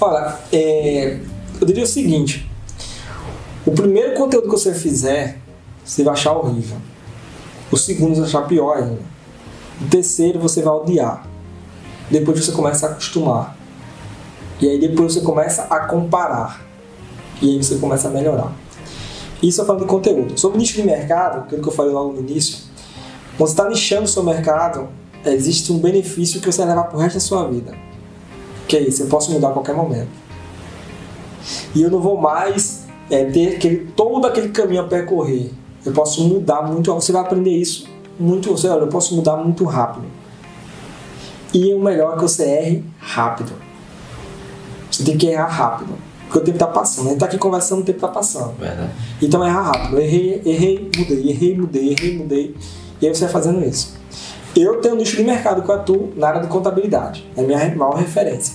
Olha, 0.00 0.36
é, 0.52 1.18
eu 1.60 1.66
diria 1.66 1.84
o 1.84 1.86
seguinte: 1.86 2.48
o 3.64 3.72
primeiro 3.72 4.14
conteúdo 4.14 4.44
que 4.44 4.50
você 4.50 4.74
fizer, 4.74 5.38
você 5.84 6.02
vai 6.02 6.12
achar 6.12 6.32
horrível. 6.32 6.76
O 7.70 7.76
segundo 7.76 8.14
você 8.14 8.20
vai 8.20 8.28
achar 8.28 8.42
pior 8.42 8.76
ainda. 8.76 9.00
O 9.80 9.86
terceiro 9.88 10.38
você 10.38 10.62
vai 10.62 10.74
odiar. 10.74 11.26
Depois 12.10 12.44
você 12.44 12.52
começa 12.52 12.86
a 12.86 12.90
acostumar. 12.90 13.56
E 14.60 14.68
aí 14.68 14.78
depois 14.78 15.14
você 15.14 15.20
começa 15.20 15.62
a 15.62 15.80
comparar. 15.80 16.64
E 17.42 17.50
aí 17.50 17.62
você 17.62 17.76
começa 17.76 18.08
a 18.08 18.10
melhorar. 18.10 18.52
Isso 19.42 19.60
eu 19.60 19.66
falando 19.66 19.82
de 19.82 19.88
conteúdo. 19.88 20.38
Sobre 20.38 20.58
nicho 20.58 20.74
de 20.74 20.82
mercado, 20.82 21.40
aquilo 21.40 21.62
que 21.62 21.68
eu 21.68 21.72
falei 21.72 21.92
logo 21.92 22.12
no 22.12 22.20
início, 22.20 22.58
quando 23.36 23.48
você 23.48 23.52
está 23.52 23.68
nichando 23.68 24.04
o 24.04 24.08
seu 24.08 24.22
mercado, 24.22 24.88
existe 25.24 25.72
um 25.72 25.78
benefício 25.78 26.40
que 26.40 26.46
você 26.46 26.58
vai 26.58 26.68
levar 26.68 26.84
para 26.84 26.96
o 26.96 27.00
resto 27.00 27.14
da 27.14 27.20
sua 27.20 27.48
vida 27.48 27.86
que 28.66 28.76
é 28.76 28.80
isso, 28.80 29.02
eu 29.02 29.06
posso 29.06 29.32
mudar 29.32 29.48
a 29.48 29.52
qualquer 29.52 29.74
momento. 29.74 30.10
E 31.74 31.82
eu 31.82 31.90
não 31.90 32.00
vou 32.00 32.20
mais 32.20 32.84
é, 33.10 33.24
ter 33.24 33.56
aquele, 33.56 33.92
todo 33.96 34.26
aquele 34.26 34.48
caminho 34.48 34.82
a 34.82 34.84
percorrer. 34.84 35.52
Eu 35.84 35.92
posso 35.92 36.26
mudar 36.26 36.62
muito, 36.62 36.92
você 36.92 37.12
vai 37.12 37.22
aprender 37.22 37.50
isso 37.50 37.88
muito, 38.18 38.50
você, 38.50 38.68
olha, 38.68 38.80
eu 38.80 38.88
posso 38.88 39.14
mudar 39.14 39.36
muito 39.36 39.64
rápido. 39.64 40.06
E 41.52 41.72
o 41.74 41.78
melhor 41.78 42.14
é 42.14 42.16
que 42.16 42.22
você 42.22 42.44
erre 42.44 42.84
rápido. 42.98 43.52
Você 44.90 45.04
tem 45.04 45.16
que 45.16 45.26
errar 45.26 45.46
rápido. 45.46 45.92
Porque 46.26 46.38
o 46.38 46.40
tempo 46.42 46.56
está 46.56 46.66
passando. 46.66 47.06
A 47.06 47.08
gente 47.08 47.14
está 47.14 47.26
aqui 47.26 47.38
conversando, 47.38 47.80
o 47.80 47.84
tempo 47.84 47.98
está 47.98 48.08
passando. 48.08 48.52
Verdade. 48.58 48.90
Então 49.22 49.46
errar 49.46 49.62
rápido. 49.62 49.98
Errei, 49.98 50.42
errei, 50.44 50.90
mudei, 50.96 51.30
errei, 51.30 51.56
mudei, 51.56 51.90
errei, 51.92 52.18
mudei. 52.18 52.56
E 53.00 53.06
aí 53.06 53.14
você 53.14 53.24
vai 53.24 53.32
fazendo 53.32 53.64
isso. 53.64 53.96
Eu 54.54 54.80
tenho 54.80 54.94
um 54.94 54.98
nicho 54.98 55.16
de 55.16 55.22
mercado 55.22 55.62
que 55.62 55.68
eu 55.68 55.74
atuo 55.74 56.12
na 56.16 56.28
área 56.28 56.40
de 56.40 56.48
contabilidade. 56.48 57.26
É 57.36 57.42
a 57.42 57.44
minha 57.44 57.58
maior 57.76 57.94
referência, 57.96 58.54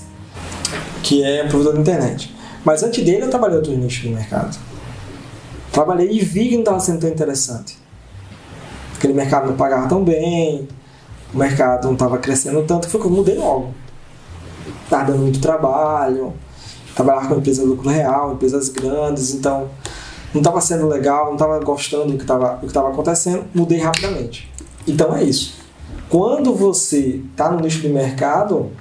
que 1.03 1.23
é 1.23 1.47
provedor 1.47 1.73
da 1.73 1.79
internet. 1.79 2.35
Mas 2.65 2.81
antes 2.81 3.03
dele 3.03 3.23
eu 3.23 3.29
trabalhei 3.29 3.57
outro 3.57 3.71
nicho 3.77 4.01
de 4.01 4.09
mercado. 4.09 4.57
Trabalhei 5.71 6.11
e 6.11 6.19
vi 6.19 6.49
que 6.49 6.53
não 6.55 6.61
estava 6.61 6.79
sendo 6.79 7.01
tão 7.01 7.09
interessante. 7.09 7.77
Aquele 8.95 9.13
mercado 9.13 9.47
não 9.47 9.55
pagava 9.55 9.87
tão 9.87 10.03
bem, 10.03 10.67
o 11.33 11.37
mercado 11.37 11.85
não 11.85 11.93
estava 11.93 12.17
crescendo 12.17 12.63
tanto, 12.63 12.89
foi 12.89 12.99
que 12.99 13.07
eu 13.07 13.11
mudei 13.11 13.37
logo. 13.37 13.73
Estava 14.83 15.11
dando 15.11 15.19
muito 15.19 15.39
trabalho, 15.39 16.33
trabalhar 16.95 17.27
com 17.27 17.35
empresa 17.35 17.63
lucro 17.63 17.89
real, 17.89 18.33
empresas 18.33 18.69
grandes, 18.69 19.33
então 19.33 19.69
não 20.33 20.41
estava 20.41 20.61
sendo 20.61 20.87
legal, 20.87 21.25
não 21.25 21.33
estava 21.33 21.59
gostando 21.59 22.11
do 22.11 22.17
que 22.17 22.23
estava 22.23 22.89
acontecendo, 22.89 23.45
mudei 23.53 23.79
rapidamente. 23.79 24.51
Então 24.87 25.15
é 25.15 25.23
isso. 25.23 25.59
Quando 26.09 26.53
você 26.53 27.21
está 27.31 27.49
no 27.49 27.59
nicho 27.59 27.79
de 27.79 27.89
mercado 27.89 28.71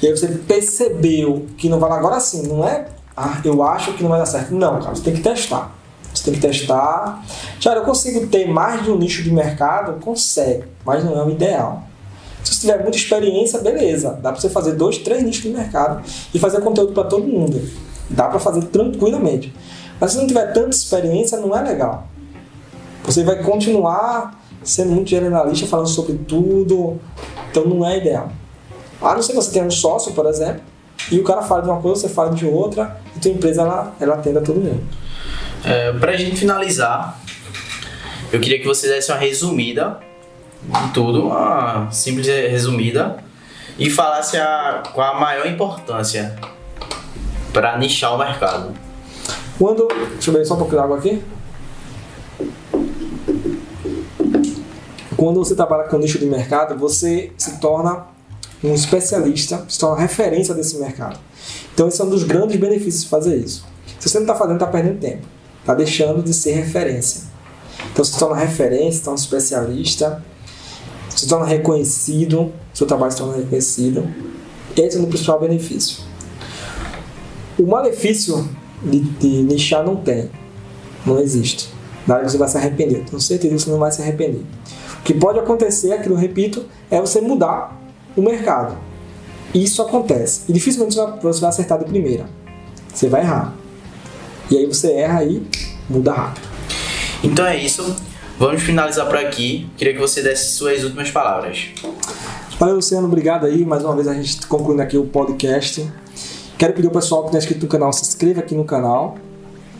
e 0.00 0.06
aí 0.06 0.16
você 0.16 0.26
percebeu 0.26 1.46
que 1.56 1.68
não 1.68 1.78
vai 1.78 1.90
agora 1.92 2.18
sim, 2.18 2.46
não 2.48 2.66
é, 2.66 2.86
ah, 3.16 3.40
eu 3.44 3.62
acho 3.62 3.92
que 3.92 4.02
não 4.02 4.10
vai 4.10 4.18
dar 4.18 4.26
certo. 4.26 4.54
Não, 4.54 4.80
cara, 4.80 4.94
você 4.94 5.02
tem 5.02 5.14
que 5.14 5.20
testar. 5.20 5.72
Você 6.12 6.24
tem 6.24 6.34
que 6.34 6.40
testar. 6.40 7.22
Já 7.60 7.74
eu 7.74 7.82
consigo 7.82 8.26
ter 8.26 8.46
mais 8.48 8.82
de 8.82 8.90
um 8.90 8.98
nicho 8.98 9.22
de 9.22 9.30
mercado? 9.30 10.00
Consegue, 10.00 10.64
mas 10.84 11.04
não 11.04 11.18
é 11.18 11.24
o 11.24 11.30
ideal. 11.30 11.84
Se 12.44 12.54
você 12.54 12.60
tiver 12.62 12.82
muita 12.82 12.96
experiência, 12.96 13.60
beleza. 13.60 14.18
Dá 14.22 14.32
para 14.32 14.40
você 14.40 14.48
fazer 14.48 14.72
dois, 14.72 14.98
três 14.98 15.22
nichos 15.22 15.42
de 15.42 15.50
mercado 15.50 16.02
e 16.34 16.38
fazer 16.38 16.60
conteúdo 16.60 16.92
para 16.92 17.04
todo 17.04 17.26
mundo. 17.26 17.62
Dá 18.10 18.28
para 18.28 18.38
fazer 18.38 18.62
tranquilamente. 18.64 19.52
Mas 20.00 20.12
se 20.12 20.18
não 20.18 20.26
tiver 20.26 20.52
tanta 20.52 20.70
experiência, 20.70 21.38
não 21.38 21.56
é 21.56 21.62
legal. 21.62 22.08
Você 23.04 23.22
vai 23.24 23.42
continuar 23.42 24.42
sendo 24.62 24.92
muito 24.92 25.10
generalista, 25.10 25.66
falando 25.66 25.88
sobre 25.88 26.14
tudo. 26.14 27.00
Então 27.50 27.64
não 27.66 27.86
é 27.86 27.98
ideal. 27.98 28.30
A 29.00 29.14
não 29.14 29.22
ser 29.22 29.32
que 29.32 29.36
você 29.36 29.52
tenha 29.52 29.64
um 29.64 29.70
sócio, 29.70 30.12
por 30.12 30.26
exemplo, 30.26 30.62
e 31.10 31.18
o 31.18 31.24
cara 31.24 31.42
fala 31.42 31.62
de 31.62 31.68
uma 31.68 31.80
coisa, 31.80 32.02
você 32.02 32.08
fala 32.08 32.30
de 32.30 32.46
outra, 32.46 33.00
e 33.16 33.20
tua 33.20 33.30
empresa 33.32 33.62
ela, 33.62 33.94
ela 34.00 34.14
atende 34.14 34.38
a 34.38 34.40
todo 34.40 34.60
mundo. 34.60 34.82
É, 35.64 35.92
pra 35.92 36.16
gente 36.16 36.36
finalizar, 36.36 37.20
eu 38.32 38.40
queria 38.40 38.60
que 38.60 38.66
você 38.66 38.88
desse 38.88 39.10
uma 39.10 39.18
resumida 39.18 39.98
de 40.64 40.92
tudo, 40.92 41.26
uma 41.26 41.90
simples 41.90 42.26
resumida, 42.26 43.16
e 43.78 43.90
falasse 43.90 44.36
a, 44.36 44.82
qual 44.92 45.16
a 45.16 45.20
maior 45.20 45.46
importância 45.46 46.36
para 47.52 47.76
nichar 47.78 48.14
o 48.14 48.18
mercado. 48.18 48.72
Quando. 49.58 49.88
Deixa 50.12 50.30
eu 50.30 50.34
ver 50.34 50.44
só 50.44 50.54
um 50.54 50.58
pouquinho 50.58 50.78
de 50.78 50.84
água 50.84 50.98
aqui. 50.98 51.22
quando 55.22 55.38
você 55.38 55.54
trabalha 55.54 55.84
com 55.84 55.98
nicho 55.98 56.18
de 56.18 56.26
mercado, 56.26 56.76
você 56.76 57.30
se 57.38 57.60
torna 57.60 58.06
um 58.64 58.74
especialista, 58.74 59.64
se 59.68 59.78
torna 59.78 60.02
referência 60.02 60.52
desse 60.52 60.76
mercado. 60.78 61.16
Então, 61.72 61.86
esse 61.86 62.00
é 62.00 62.04
um 62.04 62.10
dos 62.10 62.24
grandes 62.24 62.56
benefícios 62.58 63.04
de 63.04 63.08
fazer 63.08 63.36
isso. 63.36 63.64
Se 64.00 64.08
você 64.08 64.18
não 64.18 64.24
está 64.24 64.34
fazendo, 64.34 64.54
está 64.54 64.66
perdendo 64.66 64.98
tempo. 64.98 65.24
Está 65.60 65.74
deixando 65.74 66.24
de 66.24 66.34
ser 66.34 66.54
referência. 66.54 67.22
Então, 67.92 68.04
se 68.04 68.18
torna 68.18 68.34
referência, 68.34 68.98
se 68.98 69.04
torna 69.04 69.16
especialista, 69.20 70.24
se 71.22 71.28
torna 71.28 71.46
reconhecido, 71.46 72.52
seu 72.74 72.84
trabalho 72.84 73.12
se 73.12 73.18
torna 73.18 73.36
reconhecido. 73.36 74.08
Esse 74.76 74.98
é 74.98 75.00
o 75.00 75.06
principal 75.06 75.38
benefício. 75.38 76.02
O 77.56 77.64
malefício 77.64 78.48
de, 78.82 78.98
de 78.98 79.28
nichar 79.44 79.84
não 79.84 79.94
tem. 79.94 80.28
Não 81.06 81.20
existe. 81.20 81.68
Na 82.08 82.16
hora 82.16 82.24
que 82.24 82.32
você 82.32 82.38
vai 82.38 82.48
se 82.48 82.56
arrepender. 82.56 83.04
Tenho 83.04 83.20
certeza 83.20 83.54
que 83.54 83.62
você 83.62 83.70
não 83.70 83.78
vai 83.78 83.92
se 83.92 84.02
arrepender. 84.02 84.42
O 84.98 85.02
que 85.04 85.14
pode 85.14 85.38
acontecer, 85.38 85.92
aqui 85.92 86.08
eu 86.08 86.16
repito, 86.16 86.64
é 86.90 87.00
você 87.00 87.20
mudar 87.20 87.80
o 88.16 88.22
mercado. 88.22 88.76
Isso 89.54 89.80
acontece. 89.80 90.42
E 90.48 90.52
dificilmente 90.52 90.96
você 91.22 91.40
vai 91.40 91.50
acertar 91.50 91.78
de 91.78 91.84
primeira. 91.84 92.26
Você 92.92 93.08
vai 93.08 93.20
errar. 93.20 93.54
E 94.50 94.58
aí 94.58 94.66
você 94.66 94.92
erra 94.92 95.22
e 95.22 95.46
muda 95.88 96.12
rápido. 96.12 96.48
Então 97.22 97.46
é 97.46 97.56
isso. 97.56 97.94
Vamos 98.38 98.62
finalizar 98.62 99.06
por 99.06 99.16
aqui. 99.16 99.70
Queria 99.76 99.92
que 99.92 100.00
você 100.00 100.22
desse 100.22 100.52
suas 100.52 100.82
últimas 100.84 101.10
palavras. 101.10 101.68
Valeu, 102.58 102.76
Luciano. 102.76 103.06
Obrigado 103.06 103.46
aí. 103.46 103.64
Mais 103.64 103.84
uma 103.84 103.94
vez 103.94 104.08
a 104.08 104.14
gente 104.14 104.46
concluindo 104.46 104.82
aqui 104.82 104.96
o 104.96 105.04
podcast. 105.04 105.90
Quero 106.58 106.72
pedir 106.74 106.86
ao 106.86 106.92
pessoal 106.92 107.22
que 107.22 107.28
está 107.28 107.38
inscrito 107.38 107.64
no 107.64 107.68
canal, 107.68 107.92
se 107.92 108.02
inscreva 108.02 108.40
aqui 108.40 108.54
no 108.54 108.64
canal, 108.64 109.16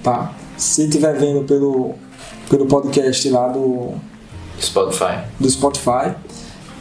tá? 0.02 0.32
Se 0.56 0.84
estiver 0.84 1.16
vendo 1.16 1.44
pelo, 1.44 1.94
pelo 2.50 2.66
podcast 2.66 3.30
lá 3.30 3.46
do, 3.46 3.94
Spotify. 4.60 5.20
do 5.38 5.48
Spotify, 5.48 6.12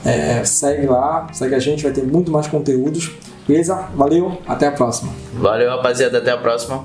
é, 0.04 0.44
segue 0.44 0.88
lá, 0.88 1.28
segue 1.32 1.54
a 1.54 1.60
gente, 1.60 1.84
vai 1.84 1.92
ter 1.92 2.04
muito 2.04 2.32
mais 2.32 2.48
conteúdos. 2.48 3.12
Beleza? 3.48 3.76
Valeu, 3.96 4.40
até 4.48 4.68
a 4.68 4.72
próxima. 4.72 5.12
Valeu, 5.34 5.70
rapaziada. 5.70 6.18
Até 6.18 6.32
a 6.32 6.38
próxima. 6.38 6.84